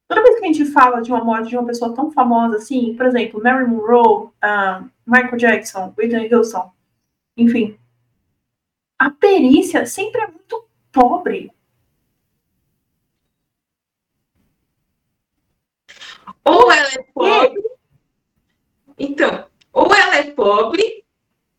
[0.09, 2.94] Toda vez que a gente fala de uma morte de uma pessoa tão famosa assim,
[2.94, 6.70] por exemplo, Mary Monroe, uh, Michael Jackson, Whitney Houston,
[7.37, 7.77] enfim,
[8.99, 11.51] a perícia sempre é muito pobre.
[16.46, 17.62] Ou ela é pobre.
[18.98, 21.04] Então, ou ela é pobre,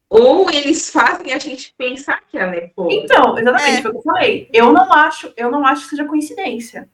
[0.09, 2.95] ou eles fazem a gente pensar que ela é pobre.
[2.95, 3.81] Então, exatamente É.
[3.81, 4.49] foi o que eu falei.
[4.53, 6.89] Eu não acho, eu não acho que seja coincidência.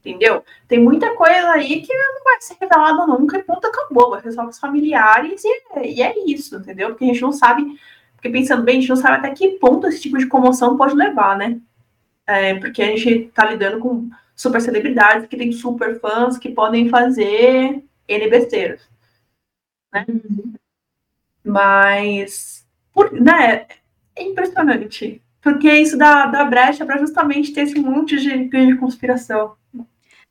[0.00, 0.44] Entendeu?
[0.68, 4.10] Tem muita coisa aí que não vai ser revelada nunca e ponto acabou.
[4.10, 6.90] Vai ser só com os familiares e, é- e é isso, entendeu?
[6.90, 7.64] Porque a gente não sabe,
[8.14, 10.94] porque pensando bem, a gente não sabe até que ponto esse tipo de comoção pode
[10.94, 11.58] levar, né?
[12.24, 16.90] É, porque a gente tá lidando com super celebridades que tem super fãs que podem
[16.90, 18.82] fazer N besteiras.
[19.92, 20.06] Né?
[21.42, 23.66] Mas, por, né,
[24.14, 25.22] é impressionante.
[25.40, 29.54] Porque isso dá, dá brecha para justamente ter esse monte de, de conspiração.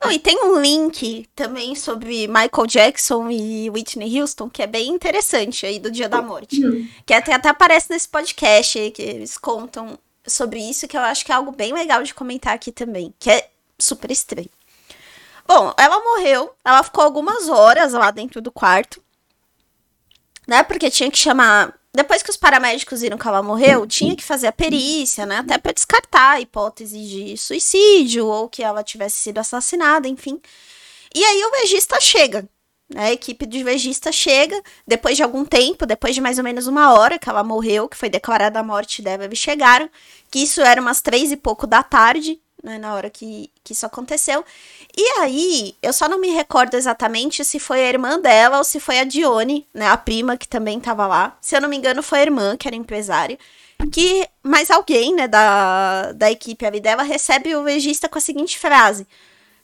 [0.04, 4.90] Não, e tem um link também sobre Michael Jackson e Whitney Houston, que é bem
[4.90, 6.62] interessante aí do Dia da Morte.
[7.06, 11.26] Que até, até aparece nesse podcast aí, que eles contam sobre isso, que eu acho
[11.26, 14.50] que é algo bem legal de comentar aqui também, que é super estranho.
[15.48, 19.02] Bom, ela morreu, ela ficou algumas horas lá dentro do quarto,
[20.48, 20.64] né?
[20.64, 21.74] Porque tinha que chamar.
[21.94, 25.38] Depois que os paramédicos viram que ela morreu, tinha que fazer a perícia, né?
[25.38, 30.42] Até pra descartar a hipótese de suicídio ou que ela tivesse sido assassinada, enfim.
[31.14, 32.50] E aí o legista chega,
[32.90, 33.06] né?
[33.06, 36.94] A equipe de legista chega, depois de algum tempo, depois de mais ou menos uma
[36.94, 39.90] hora que ela morreu, que foi declarada a morte dela, eles chegaram,
[40.30, 42.80] que isso era umas três e pouco da tarde, né?
[42.80, 44.44] Na hora que, que isso aconteceu.
[44.98, 48.80] E aí, eu só não me recordo exatamente se foi a irmã dela ou se
[48.80, 49.88] foi a Dione, né?
[49.88, 51.38] A prima que também tava lá.
[51.40, 53.38] Se eu não me engano, foi a irmã, que era empresária.
[53.92, 58.58] Que mais alguém, né, da, da equipe ali dela recebe o legista com a seguinte
[58.58, 59.06] frase: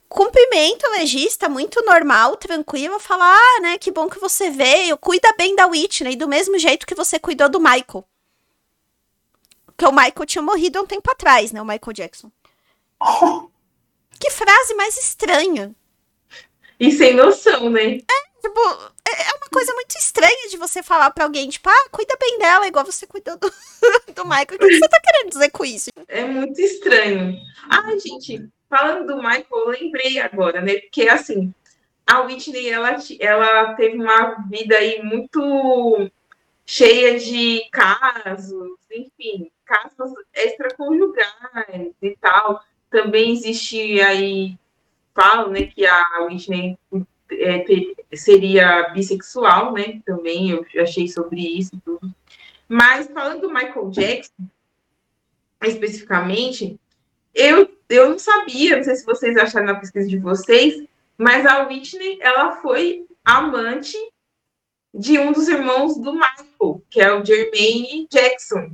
[0.07, 5.33] cumprimenta o legista, muito normal, tranquilo, fala: Ah, né, que bom que você veio, cuida
[5.37, 8.05] bem da Whitney, do mesmo jeito que você cuidou do Michael.
[9.65, 12.29] Porque o Michael tinha morrido há um tempo atrás, né, o Michael Jackson.
[14.19, 15.75] Que frase mais estranha.
[16.79, 18.01] E sem noção, né?
[18.41, 18.59] Tipo,
[19.07, 22.39] é é uma coisa muito estranha de você falar pra alguém, tipo, ah, cuida bem
[22.39, 23.49] dela, igual você cuidou do,
[24.13, 24.55] do Michael.
[24.55, 25.89] O que você tá querendo dizer com isso?
[26.07, 27.37] É muito estranho.
[27.69, 30.75] Ah, gente, falando do Michael, eu lembrei agora, né?
[30.79, 31.53] Porque assim,
[32.05, 36.09] a Whitney, ela, ela teve uma vida aí muito
[36.65, 42.63] cheia de casos, enfim, casos extraconjugais e tal.
[42.91, 44.55] Também existe aí,
[45.15, 46.77] falam, né, que a Whitney
[47.31, 50.01] é, te- seria bissexual, né?
[50.05, 52.13] Também eu achei sobre isso e tudo.
[52.67, 54.43] Mas falando do Michael Jackson,
[55.63, 56.79] especificamente,
[57.33, 60.83] eu, eu não sabia, não sei se vocês acharam na pesquisa de vocês,
[61.17, 63.95] mas a Whitney, ela foi amante
[64.93, 68.71] de um dos irmãos do Michael, que é o Jermaine Jackson,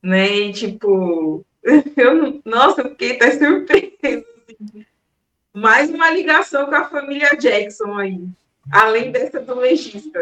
[0.00, 0.28] né?
[0.28, 1.44] E, tipo,
[1.96, 4.24] eu nossa, eu fiquei até surpresa.
[5.52, 8.28] Mais uma ligação com a família Jackson aí,
[8.70, 10.20] além dessa do legista.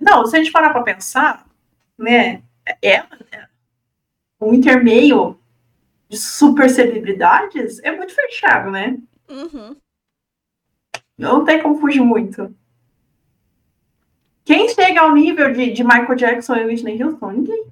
[0.00, 1.46] Não, se a gente parar para pensar,
[1.98, 2.42] né,
[2.82, 3.02] é,
[4.38, 5.38] o intermeio
[6.08, 8.98] de super celebridades é muito fechado, né?
[9.28, 9.76] Uhum.
[11.16, 12.54] Não tem como fugir muito.
[14.44, 17.30] Quem chega ao nível de, de Michael Jackson e Whitney Houston?
[17.30, 17.66] Ninguém.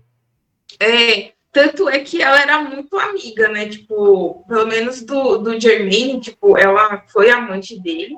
[0.80, 3.68] É, tanto é que ela era muito amiga, né?
[3.68, 8.16] Tipo, pelo menos do, do Jermaine, tipo, ela foi amante dele.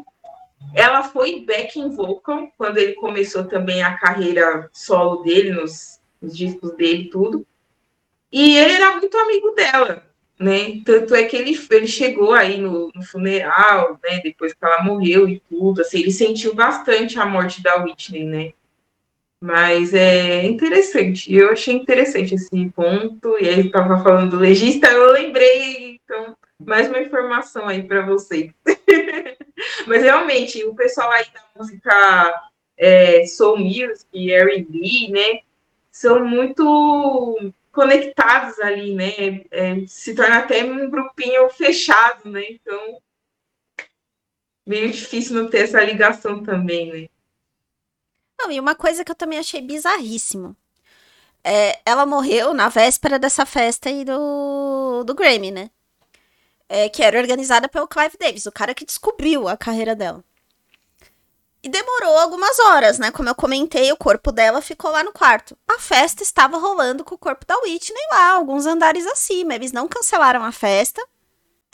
[0.75, 6.75] ela foi backing vocal quando ele começou também a carreira solo dele, nos, nos discos
[6.77, 7.47] dele tudo.
[8.31, 10.05] E ele era muito amigo dela,
[10.39, 10.81] né?
[10.85, 14.21] Tanto é que ele, ele chegou aí no, no, funeral, né?
[14.23, 18.53] Depois que ela morreu e tudo, assim, ele sentiu bastante a morte da Whitney, né?
[19.45, 25.13] Mas é interessante, eu achei interessante esse ponto, e aí estava falando do legista, eu
[25.13, 28.51] lembrei, então, mais uma informação aí para vocês.
[29.87, 35.41] Mas realmente, o pessoal aí da música é, Soul Music, R&B, né,
[35.93, 42.99] são muito conectados ali, né, é, se torna até um grupinho fechado, né, então
[44.67, 47.09] meio difícil não ter essa ligação também, né.
[48.45, 50.55] Não, e uma coisa que eu também achei bizarríssimo.
[51.43, 55.71] É, ela morreu na véspera dessa festa aí do, do Grammy, né?
[56.69, 60.23] É, que era organizada pelo Clive Davis, o cara que descobriu a carreira dela.
[61.63, 63.11] E demorou algumas horas, né?
[63.11, 65.57] Como eu comentei, o corpo dela ficou lá no quarto.
[65.67, 69.55] A festa estava rolando com o corpo da Whitney lá, alguns andares acima.
[69.55, 71.03] Eles não cancelaram a festa.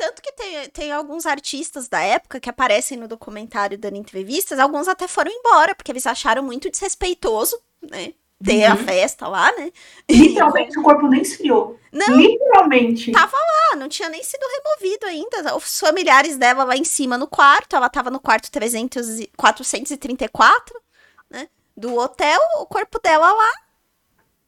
[0.01, 4.89] Tanto que tem, tem alguns artistas da época que aparecem no documentário dando entrevistas, alguns
[4.89, 8.15] até foram embora, porque eles acharam muito desrespeitoso, né?
[8.43, 8.73] Ter uhum.
[8.73, 9.71] a festa lá, né?
[10.09, 11.79] Literalmente o corpo nem esfriou.
[11.93, 13.13] Não, Literalmente.
[13.13, 15.55] Tava lá, não tinha nem sido removido ainda.
[15.55, 20.81] Os familiares dela lá em cima no quarto, ela tava no quarto 300, 434,
[21.29, 21.47] né?
[21.77, 23.53] Do hotel, o corpo dela lá,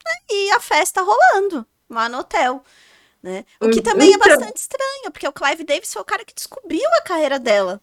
[0.07, 0.15] né?
[0.31, 2.65] e a festa rolando lá no hotel.
[3.22, 3.44] Né?
[3.61, 6.24] O que também é então, é bastante estranho, porque o Clive Davis foi o cara
[6.24, 7.80] que descobriu a carreira dela.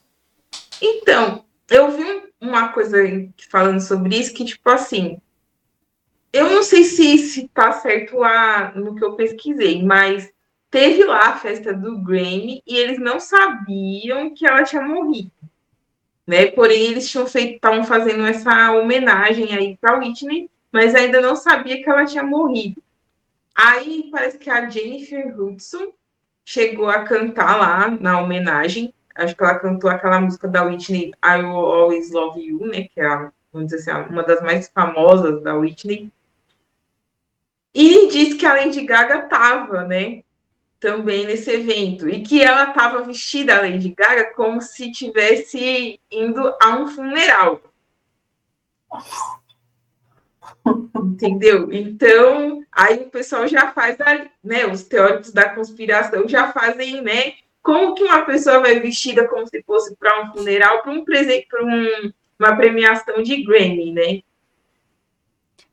[0.81, 2.97] Então, eu vi uma coisa
[3.49, 5.21] falando sobre isso que, tipo assim,
[6.33, 10.29] eu não sei se, se tá certo lá no que eu pesquisei, mas
[10.69, 15.31] teve lá a festa do Grammy e eles não sabiam que ela tinha morrido.
[16.27, 16.47] Né?
[16.47, 21.81] Porém, eles tinham feito, estavam fazendo essa homenagem aí para Whitney, mas ainda não sabia
[21.81, 22.81] que ela tinha morrido.
[23.61, 25.91] Aí parece que a Jennifer Hudson
[26.45, 28.93] chegou a cantar lá na homenagem.
[29.13, 32.83] Acho que ela cantou aquela música da Whitney, I Will Always Love You, né?
[32.83, 36.09] Que é, a, vamos dizer assim, uma das mais famosas da Whitney.
[37.73, 40.23] E disse que a Lady Gaga estava, né?
[40.79, 42.07] Também nesse evento.
[42.07, 47.61] E que ela estava vestida, a Lady Gaga, como se tivesse indo a um funeral.
[50.95, 51.71] Entendeu?
[51.71, 53.97] Então, aí o pessoal já faz,
[54.43, 54.65] né?
[54.65, 57.33] Os teóricos da conspiração já fazem, né?
[57.61, 61.47] Como que uma pessoa vai vestida como se fosse para um funeral, para um presente,
[61.49, 64.21] para um, uma premiação de Grammy, né?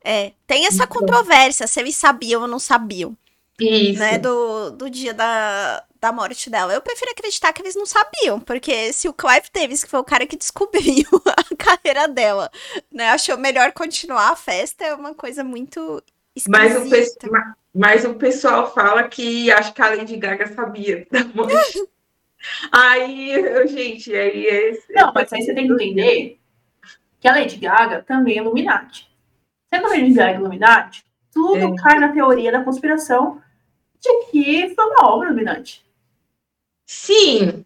[0.02, 1.00] É, tem essa então.
[1.00, 3.16] controvérsia, se eles sabiam ou não sabiam.
[3.58, 3.98] Isso.
[3.98, 6.74] Né, do, do dia da, da morte dela.
[6.74, 10.04] Eu prefiro acreditar que eles não sabiam, porque se o Clive Davis, que foi o
[10.04, 12.50] cara que descobriu a carreira dela,
[12.92, 16.02] né, achou melhor continuar a festa, é uma coisa muito
[16.48, 16.84] mas o,
[17.74, 21.88] mas o pessoal fala que acho que a Lady Gaga sabia da morte.
[22.70, 24.72] aí, gente, aí é.
[24.90, 26.38] Não, mas aí você tem que entender
[27.18, 29.08] que a Lady Gaga também é Illuminati.
[29.72, 31.76] Sendo a Lady Gaga Illuminati, tudo é.
[31.82, 33.40] cai na teoria da conspiração
[34.06, 35.84] de que foi uma obra Illuminati.
[36.86, 37.64] Sim.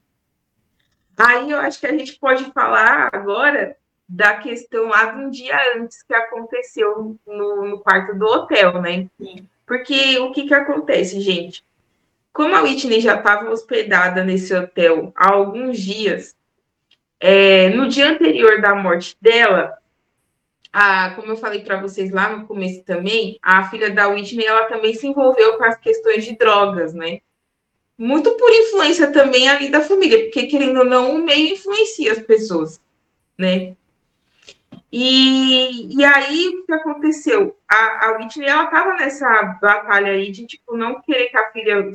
[1.16, 3.76] Aí eu acho que a gente pode falar agora
[4.08, 9.06] da questão lá de um dia antes que aconteceu no, no quarto do hotel, né?
[9.20, 9.46] Sim.
[9.66, 11.64] Porque o que que acontece, gente?
[12.32, 16.34] Como a Whitney já estava hospedada nesse hotel há alguns dias,
[17.20, 19.78] é, no dia anterior da morte dela,
[20.72, 24.66] a, como eu falei para vocês lá no começo também, a filha da Whitney ela
[24.66, 27.20] também se envolveu com as questões de drogas, né?
[28.00, 32.20] muito por influência também ali da família, porque querendo ou não, o meio influencia as
[32.20, 32.80] pessoas,
[33.36, 33.76] né?
[34.90, 37.54] E, e aí, o que aconteceu?
[37.68, 39.28] A, a Whitney, ela tava nessa
[39.60, 41.92] batalha aí de, tipo, não querer que a filha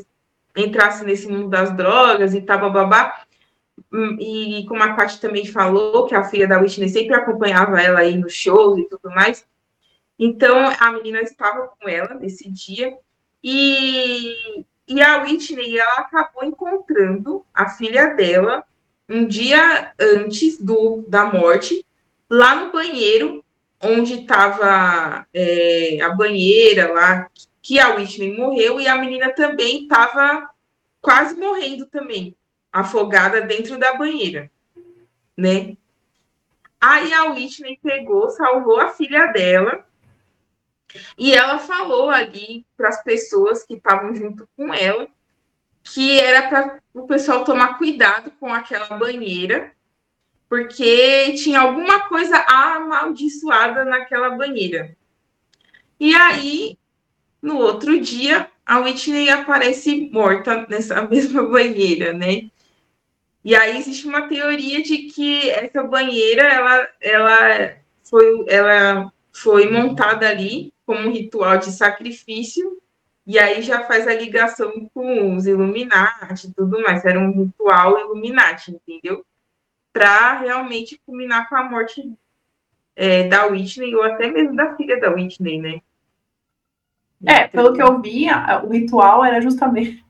[0.55, 3.21] entrasse nesse mundo das drogas e tal, babá.
[3.91, 7.99] Hum, e como a Paty também falou, que a filha da Whitney sempre acompanhava ela
[7.99, 9.45] aí nos shows e tudo mais.
[10.17, 12.97] Então, a menina estava com ela nesse dia.
[13.43, 18.63] E, e a Whitney, ela acabou encontrando a filha dela
[19.07, 21.85] um dia antes do, da morte,
[22.29, 23.43] lá no banheiro,
[23.81, 27.29] onde estava é, a banheira lá,
[27.61, 30.49] que a Whitney morreu, e a menina também estava
[31.01, 32.35] quase morrendo também,
[32.75, 34.51] afogada dentro da banheira,
[35.37, 35.77] né?
[36.79, 39.85] Aí a Whitney pegou, salvou a filha dela,
[41.17, 45.07] e ela falou ali para as pessoas que estavam junto com ela
[45.85, 49.71] que era para o pessoal tomar cuidado com aquela banheira,
[50.49, 54.97] porque tinha alguma coisa amaldiçoada naquela banheira.
[55.99, 56.77] E aí,
[57.39, 62.49] no outro dia, a Whitney aparece morta nessa mesma banheira, né?
[63.45, 70.27] E aí existe uma teoria de que essa banheira ela, ela, foi, ela foi montada
[70.27, 72.81] ali como um ritual de sacrifício,
[73.23, 77.05] e aí já faz a ligação com os Illuminati e tudo mais.
[77.05, 79.23] Era um ritual Illuminati, entendeu?
[79.93, 82.11] Para realmente culminar com a morte
[82.95, 85.81] é, da Whitney, ou até mesmo da filha da Whitney, né?
[87.23, 88.25] É, pelo que eu vi,
[88.63, 90.04] o ritual era justamente.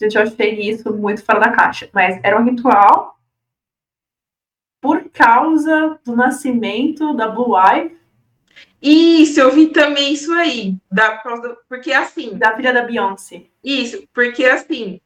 [0.00, 1.88] Gente, eu achei isso muito fora da caixa.
[1.92, 3.18] Mas era um ritual
[4.80, 7.96] por causa do nascimento da Blue Eye.
[8.80, 10.76] Isso, eu vi também isso aí.
[10.90, 11.22] Da,
[11.68, 12.36] porque assim.
[12.36, 13.44] Da filha da Beyoncé.
[13.64, 15.00] Isso, porque assim,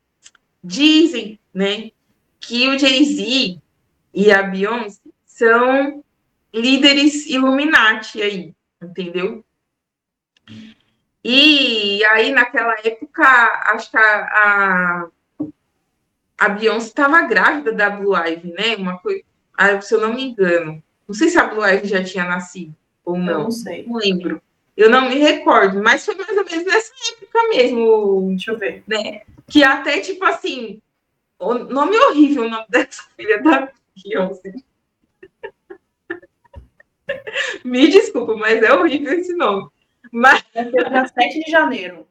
[0.62, 1.90] dizem, né,
[2.38, 3.60] que o Jay-Z
[4.12, 6.04] e a Beyoncé são
[6.52, 9.44] líderes Illuminati aí, entendeu?
[11.22, 13.24] E aí, naquela época,
[13.74, 15.08] acho que a, a,
[16.38, 18.76] a Beyoncé estava grávida da Blue Ivy, né?
[18.76, 19.22] Uma coisa,
[19.56, 20.82] ah, se eu não me engano.
[21.06, 23.32] Não sei se a Blue Ivy já tinha nascido ou não.
[23.32, 23.86] Eu não sei.
[23.86, 24.40] Não lembro.
[24.76, 28.28] Eu não me recordo, mas foi mais ou menos nessa época mesmo.
[28.30, 28.82] Deixa eu ver.
[28.86, 29.22] Né?
[29.46, 30.80] Que até, tipo assim,
[31.38, 33.70] o nome horrível o nome dessa filha da
[34.02, 34.54] Beyoncé.
[37.64, 39.68] Me desculpa, mas é horrível esse nome.
[40.10, 40.44] Mas...
[40.52, 42.06] Dia 7 de janeiro.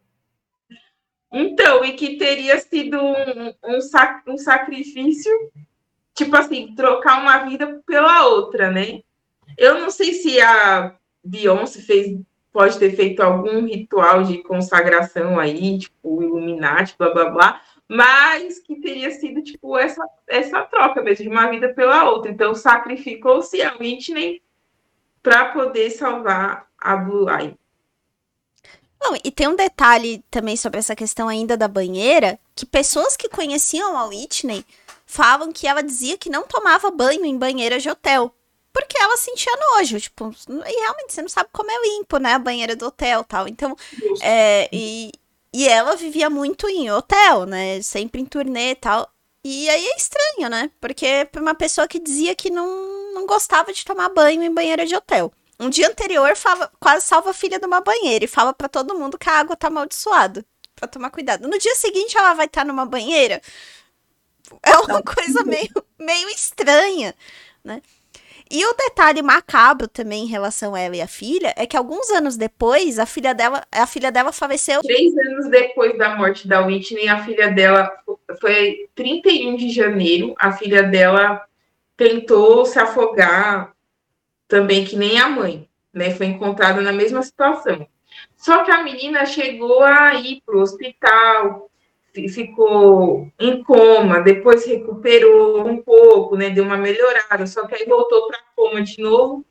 [1.32, 5.32] Então, e que teria sido um, um, sac, um sacrifício,
[6.16, 9.02] tipo assim, trocar uma vida pela outra, né?
[9.58, 12.20] Eu não sei se a Beyoncé fez,
[12.52, 18.80] pode ter feito algum ritual de consagração aí, tipo, Illuminati, blá blá blá, mas que
[18.80, 22.32] teria sido, tipo, essa, essa troca mesmo, de uma vida pela outra.
[22.32, 24.42] Então, sacrificou-se a Whitney
[25.22, 27.28] para poder salvar a Blue.
[29.02, 33.30] Não, e tem um detalhe também sobre essa questão ainda da banheira, que pessoas que
[33.30, 34.66] conheciam a Whitney
[35.06, 38.34] falam que ela dizia que não tomava banho em banheira de hotel.
[38.72, 42.40] Porque ela sentia nojo, tipo, e realmente você não sabe como é limpo, né, a
[42.40, 43.48] banheira do hotel tal.
[43.48, 43.76] Então,
[44.22, 45.12] é, e,
[45.52, 49.12] e ela vivia muito em hotel, né, sempre em turnê e tal.
[49.44, 53.84] E aí é estranho, né, porque uma pessoa que dizia que não, não gostava de
[53.84, 55.34] tomar banho em banheira de hotel.
[55.60, 58.98] Um dia anterior, fala, quase salva a filha de uma banheira e fala para todo
[58.98, 60.46] mundo que a água tá amaldiçoada.
[60.76, 61.48] Pra tomar cuidado.
[61.48, 63.42] No dia seguinte, ela vai estar tá numa banheira.
[64.64, 67.14] É uma coisa meio, meio estranha,
[67.64, 67.82] né?
[68.52, 72.10] E o detalhe macabro também em relação a ela e a filha é que alguns
[72.10, 74.82] anos depois, a filha dela, a filha dela faleceu.
[74.82, 77.92] Três anos depois da morte da Whitney, a filha dela
[78.42, 80.34] foi 31 de janeiro.
[80.40, 81.46] A filha dela
[81.96, 83.72] tentou se afogar
[84.50, 86.12] também que nem a mãe, né?
[86.12, 87.88] Foi encontrada na mesma situação.
[88.36, 91.70] Só que a menina chegou a ir para o hospital,
[92.28, 96.50] ficou em coma, depois recuperou um pouco, né?
[96.50, 99.46] Deu uma melhorada, só que aí voltou para coma de novo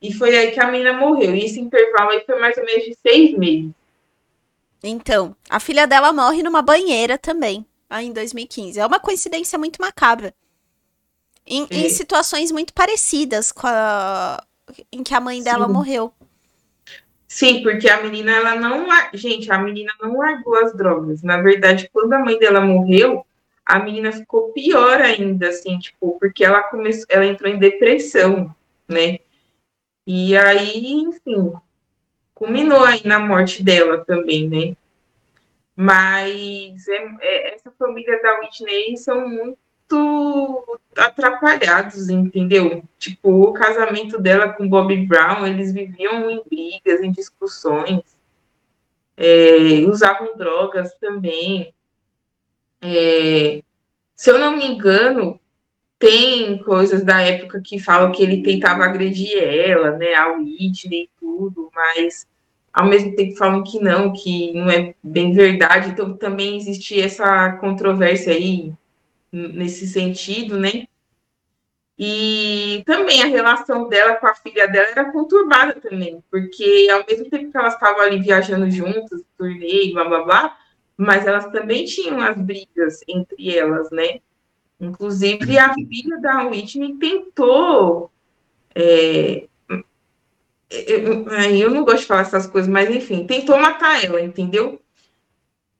[0.00, 1.34] e foi aí que a menina morreu.
[1.34, 3.72] E esse intervalo aí foi mais ou menos de seis meses.
[4.84, 8.78] Então, a filha dela morre numa banheira também, aí em 2015.
[8.78, 10.34] É uma coincidência muito macabra.
[11.46, 14.42] Em, em, situações muito parecidas com a
[14.92, 15.72] em que a mãe dela Sim.
[15.72, 16.14] morreu.
[17.26, 18.86] Sim, porque a menina, ela não.
[19.14, 21.22] Gente, a menina não largou as drogas.
[21.22, 23.24] Na verdade, quando a mãe dela morreu,
[23.64, 28.54] a menina ficou pior ainda, assim, tipo, porque ela começou, ela entrou em depressão,
[28.88, 29.18] né?
[30.06, 31.52] E aí, enfim,
[32.34, 34.76] culminou aí na morte dela também, né?
[35.74, 39.58] Mas é, é, essa família da Whitney são muito
[39.92, 42.82] muito atrapalhados, entendeu?
[42.98, 48.00] Tipo, o casamento dela com Bob Brown, eles viviam em brigas, em discussões,
[49.16, 51.72] é, usavam drogas também.
[52.80, 53.62] É,
[54.16, 55.38] se eu não me engano,
[55.98, 61.10] tem coisas da época que falam que ele tentava agredir ela, né, a Whitney e
[61.18, 62.26] tudo, mas
[62.72, 67.52] ao mesmo tempo falam que não, que não é bem verdade, então também existe essa
[67.52, 68.72] controvérsia aí
[69.32, 70.86] nesse sentido, né?
[71.98, 77.30] E também a relação dela com a filha dela era conturbada também, porque ao mesmo
[77.30, 80.58] tempo que elas estavam ali viajando juntas, turnê, blá blá blá,
[80.96, 84.20] mas elas também tinham as brigas entre elas, né?
[84.80, 88.10] Inclusive a filha da Whitney tentou.
[88.74, 89.46] É,
[90.70, 94.80] eu, eu não gosto de falar essas coisas, mas enfim, tentou matar ela, entendeu?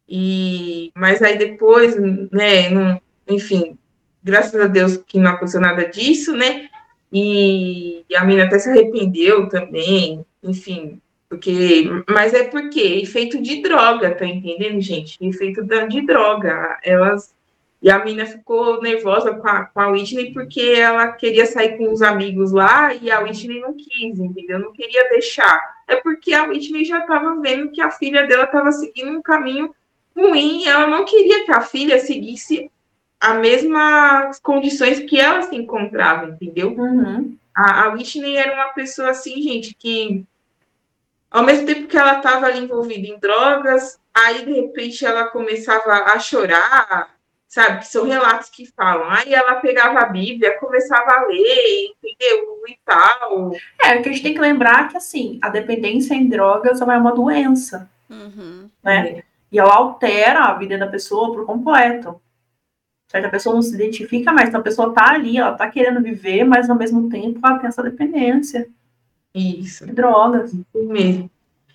[0.08, 1.96] E, mas aí depois,
[2.30, 3.78] né, não, enfim,
[4.22, 6.68] graças a Deus que não aconteceu nada disso, né?
[7.12, 14.14] E a menina até se arrependeu também, enfim, porque, mas é porque efeito de droga,
[14.14, 15.16] tá entendendo, gente?
[15.20, 16.78] Efeito de droga.
[16.82, 17.34] Elas
[17.82, 21.90] e a menina ficou nervosa com a, com a Whitney porque ela queria sair com
[21.90, 24.60] os amigos lá e a Whitney não quis, entendeu?
[24.60, 25.60] Não queria deixar.
[25.88, 29.74] É porque a Whitney já estava vendo que a filha dela estava seguindo um caminho
[30.14, 30.64] ruim.
[30.66, 32.70] Ela não queria que a filha seguisse
[33.22, 36.72] as mesmas condições que ela se encontrava, entendeu?
[36.76, 37.36] Uhum.
[37.54, 40.24] A, a Whitney era uma pessoa assim, gente, que
[41.30, 45.92] ao mesmo tempo que ela estava ali envolvida em drogas, aí de repente ela começava
[45.92, 47.10] a chorar,
[47.46, 47.78] sabe?
[47.78, 49.08] Que são relatos que falam.
[49.08, 52.60] Aí ela pegava a Bíblia, começava a ler, entendeu?
[52.66, 53.52] E tal.
[53.80, 56.84] É, o que a gente tem que lembrar que, assim, a dependência em drogas é
[56.84, 58.68] uma doença, Uhum.
[58.82, 59.22] né?
[59.50, 62.20] E ela altera a vida da pessoa por completo.
[63.12, 63.26] Certo?
[63.26, 66.44] A pessoa não se identifica mais, então a pessoa tá ali, ela tá querendo viver,
[66.44, 68.66] mas ao mesmo tempo ela tem essa dependência
[69.34, 70.54] Isso, de drogas.
[70.74, 71.30] mesmo.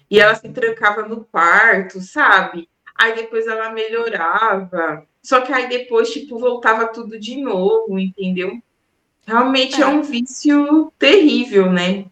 [0.09, 2.67] E ela se trancava no quarto, sabe?
[2.97, 5.05] Aí depois ela melhorava.
[5.21, 8.57] Só que aí depois, tipo, voltava tudo de novo, entendeu?
[9.27, 9.87] Realmente é, É.
[9.87, 12.05] um vício terrível, né?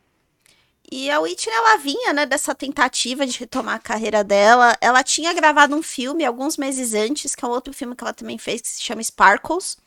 [0.92, 4.78] E a Whitney, ela vinha, né, dessa tentativa de retomar a carreira dela.
[4.80, 8.14] Ela tinha gravado um filme alguns meses antes, que é um outro filme que ela
[8.14, 9.78] também fez, que se chama Sparkles.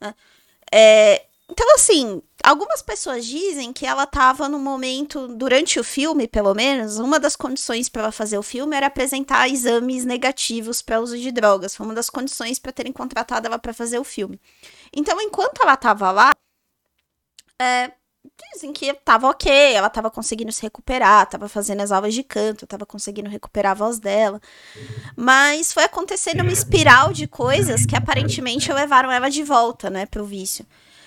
[0.00, 0.14] né?
[0.72, 6.54] É, então, assim, algumas pessoas dizem que ela estava no momento, durante o filme, pelo
[6.54, 11.16] menos, uma das condições para ela fazer o filme era apresentar exames negativos para uso
[11.18, 11.74] de drogas.
[11.76, 14.40] Foi uma das condições para terem contratado ela para fazer o filme.
[14.92, 16.32] Então, enquanto ela estava lá,
[17.60, 17.92] é,
[18.52, 22.66] dizem que tava ok, ela tava conseguindo se recuperar, tava fazendo as aulas de canto,
[22.66, 24.40] tava conseguindo recuperar a voz dela.
[25.16, 30.24] Mas foi acontecendo uma espiral de coisas que aparentemente levaram ela de volta, né, pro
[30.24, 30.66] vício.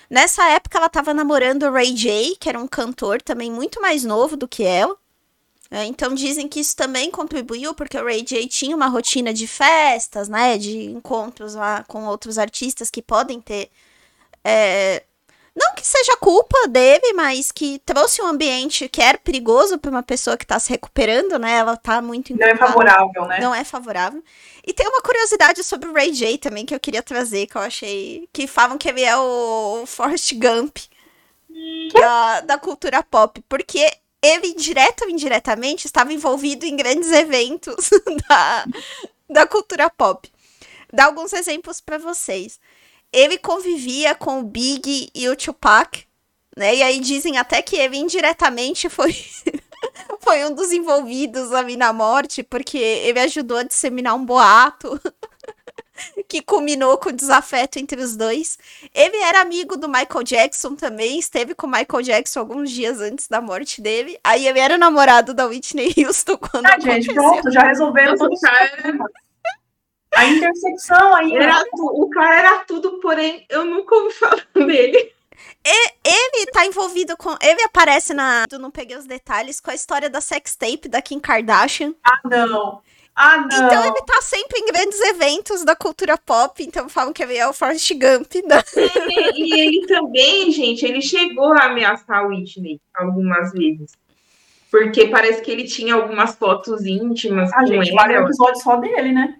[0.09, 4.03] Nessa época ela tava namorando o Ray J, que era um cantor também muito mais
[4.03, 4.95] novo do que ela.
[5.71, 9.45] É, então dizem que isso também contribuiu, porque o Ray J tinha uma rotina de
[9.45, 13.69] festas, né, de encontros lá com outros artistas que podem ter
[14.43, 15.03] é,
[15.59, 20.01] não que seja culpa dele, mas que trouxe um ambiente que era perigoso para uma
[20.01, 21.57] pessoa que tá se recuperando, né?
[21.57, 23.39] Ela tá muito Não é favorável, né?
[23.41, 24.23] Não é favorável.
[24.65, 27.61] E tem uma curiosidade sobre o Ray J também que eu queria trazer, que eu
[27.61, 28.29] achei.
[28.31, 30.77] Que falam que ele é o Forrest Gump
[31.93, 33.43] da, da cultura pop.
[33.49, 33.85] Porque
[34.21, 37.89] ele, direto ou indiretamente, estava envolvido em grandes eventos
[38.29, 38.65] da,
[39.29, 40.31] da cultura pop.
[40.93, 42.59] Dar alguns exemplos para vocês
[43.13, 46.05] ele convivia com o Big e o Tupac,
[46.57, 46.75] né?
[46.75, 49.13] E aí dizem até que ele indiretamente foi
[50.21, 54.99] foi um dos envolvidos ali na morte, porque ele ajudou a disseminar um boato
[56.27, 58.57] que culminou com o desafeto entre os dois.
[58.93, 63.27] Ele era amigo do Michael Jackson também, esteve com o Michael Jackson alguns dias antes
[63.27, 64.19] da morte dele.
[64.23, 67.13] Aí ele era namorado da Whitney Houston quando Ah, gente, aconteceu.
[67.13, 68.69] pronto, já resolveram Nossa, todo o cara,
[70.15, 75.13] A intersecção aí, era tu- o cara era tudo, porém eu nunca ouvi falar dele.
[76.03, 77.35] Ele tá envolvido com.
[77.41, 78.45] Ele aparece na.
[78.51, 81.93] Eu não peguei os detalhes com a história da sextape da Kim Kardashian.
[82.03, 82.81] Ah, não.
[83.15, 83.45] Ah, não.
[83.67, 86.63] Então ele tá sempre em grandes eventos da cultura pop.
[86.63, 88.31] Então falam que ele é o Forrest Gump.
[88.47, 88.63] Da...
[88.75, 93.91] E, e ele também, gente, ele chegou a ameaçar a Whitney algumas vezes.
[94.71, 98.01] Porque parece que ele tinha algumas fotos íntimas Ah, com gente, ela.
[98.01, 99.35] vários episódios só dele, né?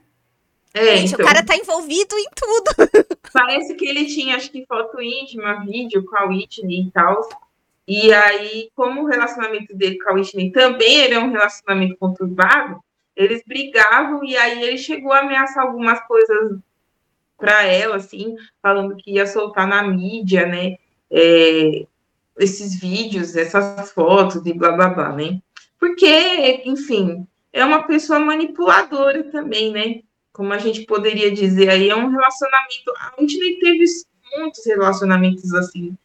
[0.73, 3.17] É, Gente, então, o cara tá envolvido em tudo.
[3.33, 7.27] parece que ele tinha, acho que foto íntima, vídeo com a Whitney e tal.
[7.87, 12.79] E aí, como o relacionamento dele com a Whitney também era um relacionamento conturbado,
[13.15, 16.59] eles brigavam e aí ele chegou a ameaçar algumas coisas
[17.35, 20.75] para ela, assim, falando que ia soltar na mídia, né?
[21.11, 21.85] é,
[22.37, 25.41] esses vídeos, essas fotos e blá blá blá, né?
[25.79, 30.01] Porque, enfim, é uma pessoa manipuladora também, né?
[30.39, 32.93] Como a gente poderia dizer aí, é um relacionamento.
[32.97, 33.83] A Whitney teve
[34.37, 35.97] muitos relacionamentos assim.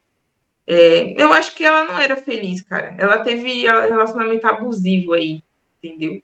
[0.66, 2.96] É, eu acho que ela não era feliz, cara.
[2.98, 5.40] Ela teve relacionamento abusivo aí,
[5.80, 6.20] entendeu?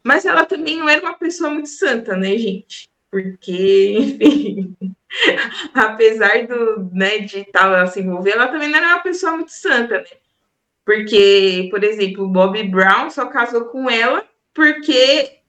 [0.00, 2.88] Mas ela também não era uma pessoa muito santa, né, gente?
[3.10, 4.76] Porque, enfim,
[5.74, 10.02] apesar do, né, de tal se envolver, ela também não era uma pessoa muito santa,
[10.02, 10.06] né?
[10.84, 15.40] Porque, por exemplo, o Bob Brown só casou com ela porque,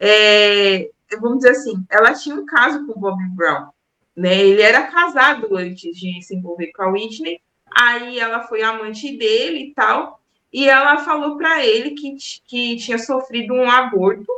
[0.00, 0.90] é,
[1.20, 3.68] vamos dizer assim, ela tinha um caso com o Bob Brown,
[4.14, 4.38] né?
[4.38, 7.40] Ele era casado antes de se envolver com a Whitney,
[7.76, 10.20] aí ela foi amante dele e tal,
[10.52, 14.32] e ela falou para ele que, que tinha sofrido um aborto,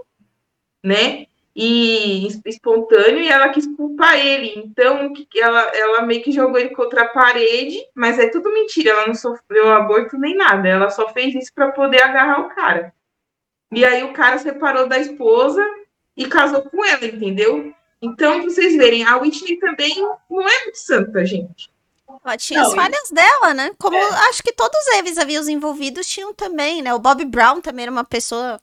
[0.82, 1.26] né?
[1.60, 4.52] e espontâneo e ela quis culpar ele.
[4.64, 8.90] Então, ela, ela meio que jogou ele contra a parede, mas é tudo mentira.
[8.90, 10.68] Ela não sofreu aborto nem nada.
[10.68, 12.94] Ela só fez isso para poder agarrar o cara.
[13.72, 15.60] E aí o cara separou da esposa
[16.18, 17.72] e casou com ela, entendeu?
[18.02, 21.70] Então, pra vocês verem, a Whitney também não é muito santa, gente.
[22.24, 23.70] Ela tinha não, as falhas dela, né?
[23.78, 24.28] Como é.
[24.28, 26.92] acho que todos eles ali, os envolvidos, tinham também, né?
[26.92, 28.60] O Bob Brown também era uma pessoa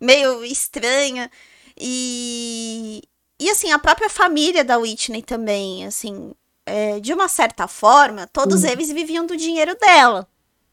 [0.00, 1.30] meio estranha.
[1.76, 3.02] E,
[3.38, 6.32] e assim, a própria família da Whitney também, assim,
[6.64, 8.70] é, de uma certa forma, todos uhum.
[8.70, 10.26] eles viviam do dinheiro dela.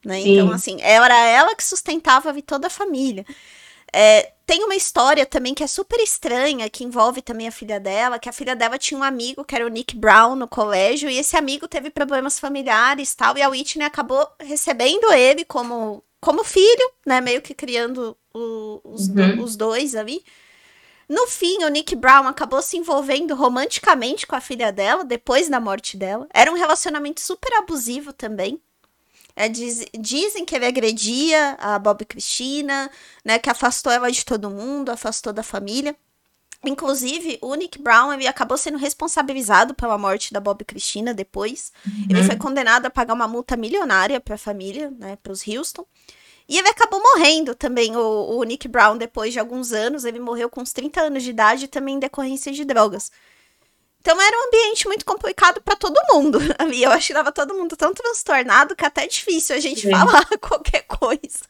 [0.06, 0.20] Né?
[0.20, 3.26] Então, assim, era ela que sustentava toda a família.
[3.98, 8.20] É, tem uma história também que é super estranha, que envolve também a filha dela,
[8.20, 11.18] que a filha dela tinha um amigo, que era o Nick Brown, no colégio, e
[11.18, 16.92] esse amigo teve problemas familiares tal, e a Whitney acabou recebendo ele como, como filho,
[17.06, 19.38] né, meio que criando o, os, uhum.
[19.38, 20.22] do, os dois ali.
[21.08, 25.60] No fim, o Nick Brown acabou se envolvendo romanticamente com a filha dela, depois da
[25.62, 26.28] morte dela.
[26.34, 28.60] Era um relacionamento super abusivo também.
[29.36, 32.90] É, diz, dizem que ele agredia a Bob Cristina,
[33.24, 35.96] né, que afastou ela de todo mundo, afastou da família.
[36.64, 41.72] Inclusive, o Nick Brown ele acabou sendo responsabilizado pela morte da Bob Cristina depois.
[41.86, 42.08] Uhum.
[42.10, 45.86] Ele foi condenado a pagar uma multa milionária para a família, né, para os Houston.
[46.48, 50.06] E ele acabou morrendo também, o, o, Nick Brown, depois de alguns anos.
[50.06, 53.12] Ele morreu com uns 30 anos de idade, também em decorrência de drogas.
[54.06, 56.38] Então era um ambiente muito complicado para todo mundo.
[56.72, 59.90] E eu acho que tava todo mundo tão transtornado que até é difícil a gente
[59.90, 61.46] falar qualquer coisa.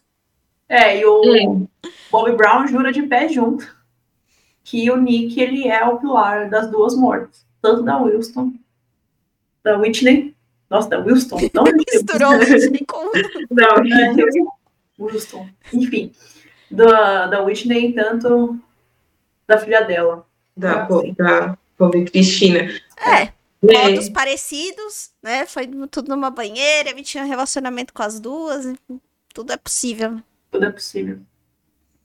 [0.69, 1.67] É, e o
[2.09, 3.75] Bob Brown jura de pé junto
[4.63, 8.53] que o Nick ele é o pilar das duas mortes, tanto da Wilson,
[9.61, 10.35] da Whitney,
[10.69, 13.11] nossa, da Wilson, não misturou Whitney com
[13.51, 14.13] não, é,
[14.97, 16.13] Wilson, enfim,
[16.71, 18.57] da, da Whitney, tanto
[19.45, 20.25] da filha dela.
[20.57, 20.87] Da,
[21.17, 22.69] da Pobre Cristina.
[22.97, 23.33] É.
[23.61, 24.11] Modos é.
[24.11, 25.45] parecidos, né?
[25.45, 28.73] Foi tudo numa banheira, ele tinha relacionamento com as duas,
[29.33, 30.19] tudo é possível.
[30.51, 31.19] Tudo é possível.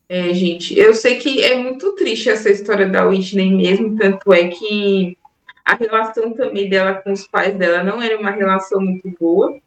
[0.09, 4.49] É, gente, eu sei que é muito triste essa história da Whitney mesmo, tanto é
[4.49, 5.17] que
[5.65, 9.61] a relação também dela com os pais dela não era uma relação muito boa,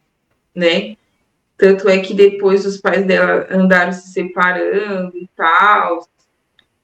[0.53, 0.97] né?
[1.55, 6.05] Tanto é que depois os pais dela andaram se separando e tal,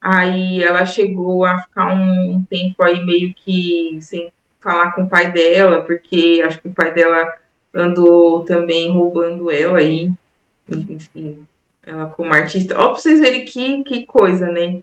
[0.02, 5.10] Aí ela chegou a ficar um, um tempo aí meio que sem falar com o
[5.10, 7.34] pai dela, porque acho que o pai dela
[7.74, 10.12] andou também roubando ela aí.
[10.70, 11.46] Enfim,
[11.84, 12.80] ela como artista.
[12.80, 14.82] Ó, pra vocês verem que, que coisa, né?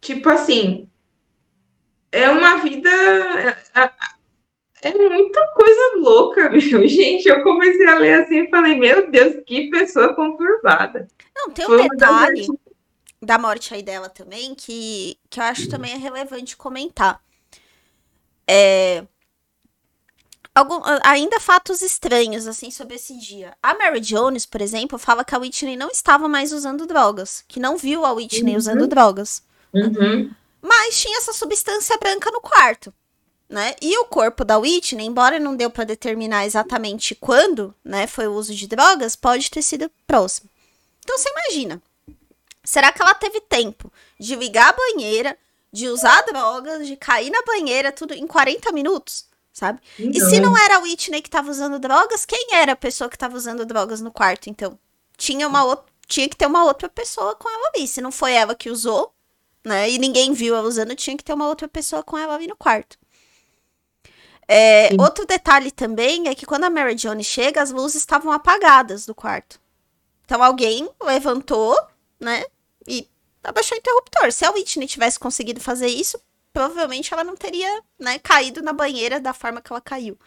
[0.00, 0.88] Tipo assim,
[2.10, 2.90] é uma vida.
[3.74, 6.88] É, é muita coisa louca, meu.
[6.88, 11.08] Gente, eu comecei a ler assim e falei, meu Deus, que pessoa conturbada.
[11.34, 12.46] Não, tem um Foi detalhe
[13.24, 17.20] da morte aí dela também, que, que eu acho também é relevante comentar.
[18.46, 19.04] É,
[20.54, 23.56] algum, ainda fatos estranhos, assim, sobre esse dia.
[23.62, 27.58] A Mary Jones, por exemplo, fala que a Whitney não estava mais usando drogas, que
[27.58, 28.58] não viu a Whitney uhum.
[28.58, 29.42] usando drogas.
[29.72, 30.30] Uhum.
[30.62, 32.92] Mas tinha essa substância branca no quarto.
[33.48, 33.74] Né?
[33.82, 38.32] E o corpo da Whitney, embora não deu para determinar exatamente quando, né, foi o
[38.32, 40.48] uso de drogas, pode ter sido próximo.
[41.00, 41.82] Então você imagina,
[42.64, 45.36] Será que ela teve tempo de ligar a banheira,
[45.70, 49.26] de usar drogas, de cair na banheira, tudo em 40 minutos?
[49.52, 49.80] Sabe?
[49.98, 50.28] Então.
[50.28, 53.18] E se não era a Whitney que tava usando drogas, quem era a pessoa que
[53.18, 54.78] tava usando drogas no quarto, então?
[55.16, 57.86] Tinha uma outra, tinha que ter uma outra pessoa com ela ali.
[57.86, 59.14] Se não foi ela que usou,
[59.64, 59.88] né?
[59.90, 62.56] E ninguém viu ela usando, tinha que ter uma outra pessoa com ela ali no
[62.56, 62.98] quarto.
[64.46, 69.06] É, outro detalhe também é que quando a Mary Jane chega, as luzes estavam apagadas
[69.06, 69.60] do quarto.
[70.24, 71.76] Então alguém levantou,
[72.20, 72.44] né?
[73.44, 74.32] Abaixou o interruptor.
[74.32, 76.18] Se a Whitney tivesse conseguido fazer isso,
[76.52, 80.18] provavelmente ela não teria né, caído na banheira da forma que ela caiu.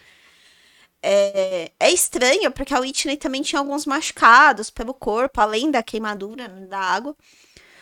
[1.02, 6.48] É, é, estranho, porque a Whitney também tinha alguns machucados pelo corpo, além da queimadura
[6.48, 7.16] né, da água.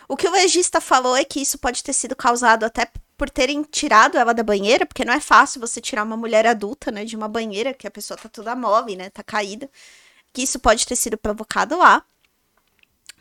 [0.08, 3.62] O que o legista falou é que isso pode ter sido causado até por terem
[3.62, 7.16] tirado ela da banheira, porque não é fácil você tirar uma mulher adulta, né, de
[7.16, 9.70] uma banheira, que a pessoa tá toda mole, né, tá caída.
[10.32, 12.04] Que isso pode ter sido provocado lá,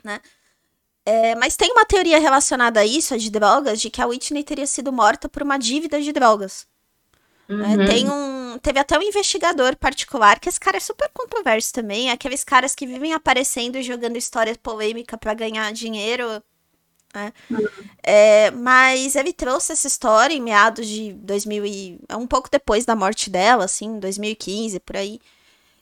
[0.04, 0.22] né.
[1.06, 4.44] É, mas tem uma teoria relacionada a isso, a de drogas, de que a Whitney
[4.44, 6.68] teria sido morta por uma dívida de drogas.
[7.48, 7.82] É, uhum.
[7.82, 12.10] É, tem um, teve até um investigador particular, que esse cara é super controverso também,
[12.10, 16.42] é aqueles caras que vivem aparecendo e jogando história polêmica para ganhar dinheiro.
[17.14, 17.32] Né?
[17.52, 17.68] Uhum.
[18.02, 22.96] É, mas ele trouxe essa história em meados de 2000 e um pouco depois da
[22.96, 25.20] morte dela, assim, 2015 por aí.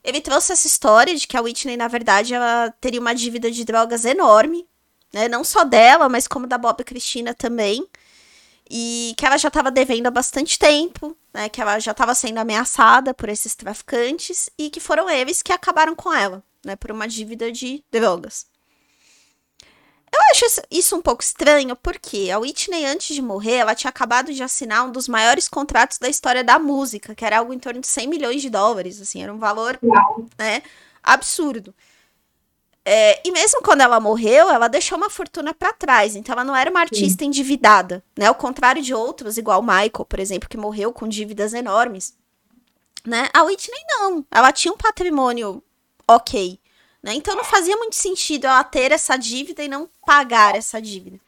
[0.03, 3.63] Ele trouxe essa história de que a Whitney, na verdade, ela teria uma dívida de
[3.63, 4.67] drogas enorme
[5.14, 5.28] né?
[5.28, 7.88] Não só dela, mas como da Bob Cristina também.
[8.70, 11.49] E que ela já estava devendo há bastante tempo, né?
[11.49, 15.95] Que ela já estava sendo ameaçada por esses traficantes e que foram eles que acabaram
[15.95, 16.76] com ela, né?
[16.76, 18.47] Por uma dívida de drogas.
[20.14, 24.32] Eu acho isso um pouco estranho, porque a Whitney, antes de morrer, ela tinha acabado
[24.32, 27.82] de assinar um dos maiores contratos da história da música, que era algo em torno
[27.82, 29.80] de 100 milhões de dólares, assim, era um valor,
[30.38, 30.61] né,
[31.01, 31.74] absurdo.
[32.86, 36.55] É, e mesmo quando ela morreu, ela deixou uma fortuna para trás, então ela não
[36.55, 37.27] era uma artista Sim.
[37.27, 41.53] endividada, né, ao contrário de outros, igual o Michael, por exemplo, que morreu com dívidas
[41.53, 42.13] enormes,
[43.05, 45.63] né, a Whitney não, ela tinha um patrimônio
[46.05, 46.59] ok,
[47.01, 47.13] né?
[47.13, 51.19] Então não fazia muito sentido ela ter essa dívida e não pagar essa dívida.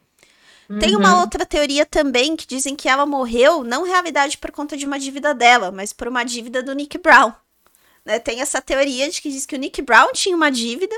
[0.69, 0.79] Uhum.
[0.79, 1.21] Tem uma uhum.
[1.21, 5.33] outra teoria também que dizem que ela morreu, não realidade por conta de uma dívida
[5.33, 7.33] dela, mas por uma dívida do Nick Brown.
[8.03, 8.19] Né?
[8.19, 10.95] Tem essa teoria de que diz que o Nick Brown tinha uma dívida,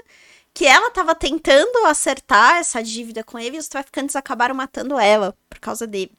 [0.58, 5.38] que ela estava tentando acertar essa dívida com ele e os traficantes acabaram matando ela
[5.48, 6.12] por causa dele.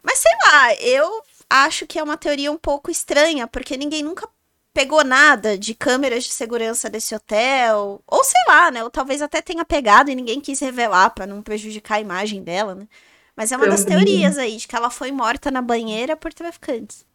[0.00, 4.28] Mas sei lá, eu acho que é uma teoria um pouco estranha, porque ninguém nunca
[4.72, 8.84] pegou nada de câmeras de segurança desse hotel, ou sei lá, né?
[8.84, 12.76] Ou talvez até tenha pegado e ninguém quis revelar para não prejudicar a imagem dela,
[12.76, 12.86] né?
[13.34, 17.05] Mas é uma das teorias aí, de que ela foi morta na banheira por traficantes.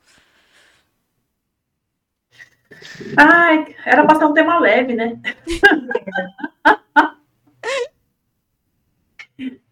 [3.18, 5.20] Ai, era pra ser um tema leve, né?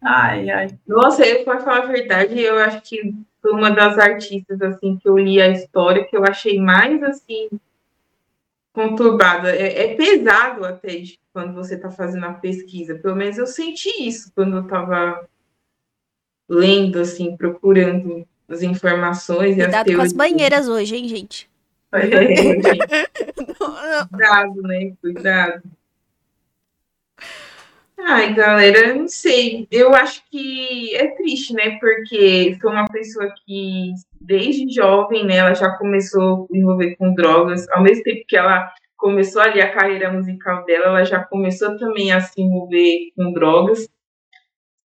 [0.02, 0.78] ai, ai.
[0.86, 5.08] Nossa, eu, pra falar a verdade, eu acho que foi uma das artistas, assim, que
[5.08, 7.48] eu li a história, que eu achei mais, assim,
[8.72, 9.54] conturbada.
[9.54, 11.02] É, é pesado até
[11.32, 12.96] quando você está fazendo a pesquisa.
[12.96, 15.26] Pelo menos eu senti isso quando eu estava
[16.48, 19.56] lendo, assim, procurando as informações.
[19.56, 21.49] Cuidado com as banheiras hoje, hein, gente?
[24.08, 24.92] Cuidado, né?
[25.00, 25.62] Cuidado.
[27.98, 29.66] Ai, galera, não sei.
[29.70, 31.78] Eu acho que é triste, né?
[31.78, 37.14] Porque foi uma pessoa que, desde jovem, né, ela já começou a se envolver com
[37.14, 37.68] drogas.
[37.70, 42.12] Ao mesmo tempo que ela começou ali a carreira musical dela, ela já começou também
[42.12, 43.88] a se envolver com drogas.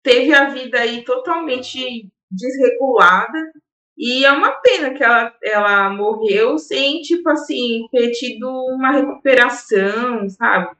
[0.03, 3.51] Teve a vida aí totalmente desregulada.
[3.97, 10.29] E é uma pena que ela, ela morreu sem, tipo assim, ter tido uma recuperação,
[10.29, 10.75] sabe?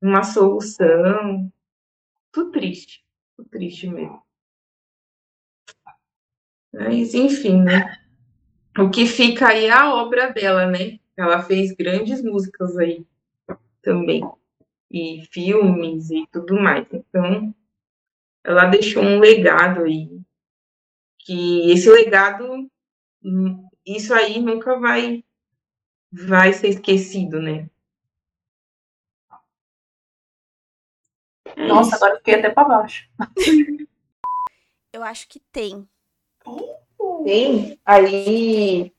[0.00, 1.52] Uma solução.
[2.32, 3.04] Tudo triste.
[3.36, 4.22] Tudo triste mesmo.
[6.72, 7.98] Mas, enfim, né?
[8.78, 10.98] O que fica aí é a obra dela, né?
[11.16, 13.04] Ela fez grandes músicas aí
[13.82, 14.22] também.
[14.90, 16.86] E filmes e tudo mais.
[16.92, 17.54] Então,
[18.44, 20.08] ela deixou um legado aí.
[21.24, 22.68] Que esse legado,
[23.24, 25.24] hum, isso aí nunca vai,
[26.10, 27.68] vai ser esquecido, né?
[31.56, 33.08] É Nossa, agora fiquei até para baixo.
[34.92, 35.88] Eu acho que tem.
[37.24, 37.80] Tem?
[37.84, 38.92] Aí.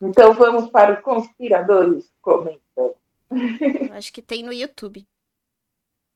[0.00, 2.94] Então vamos para os conspiradores comentando.
[3.30, 5.06] Eu acho que tem no YouTube.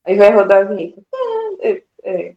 [0.03, 1.03] Aí vai rodar a vinheta.
[1.59, 2.35] É, é.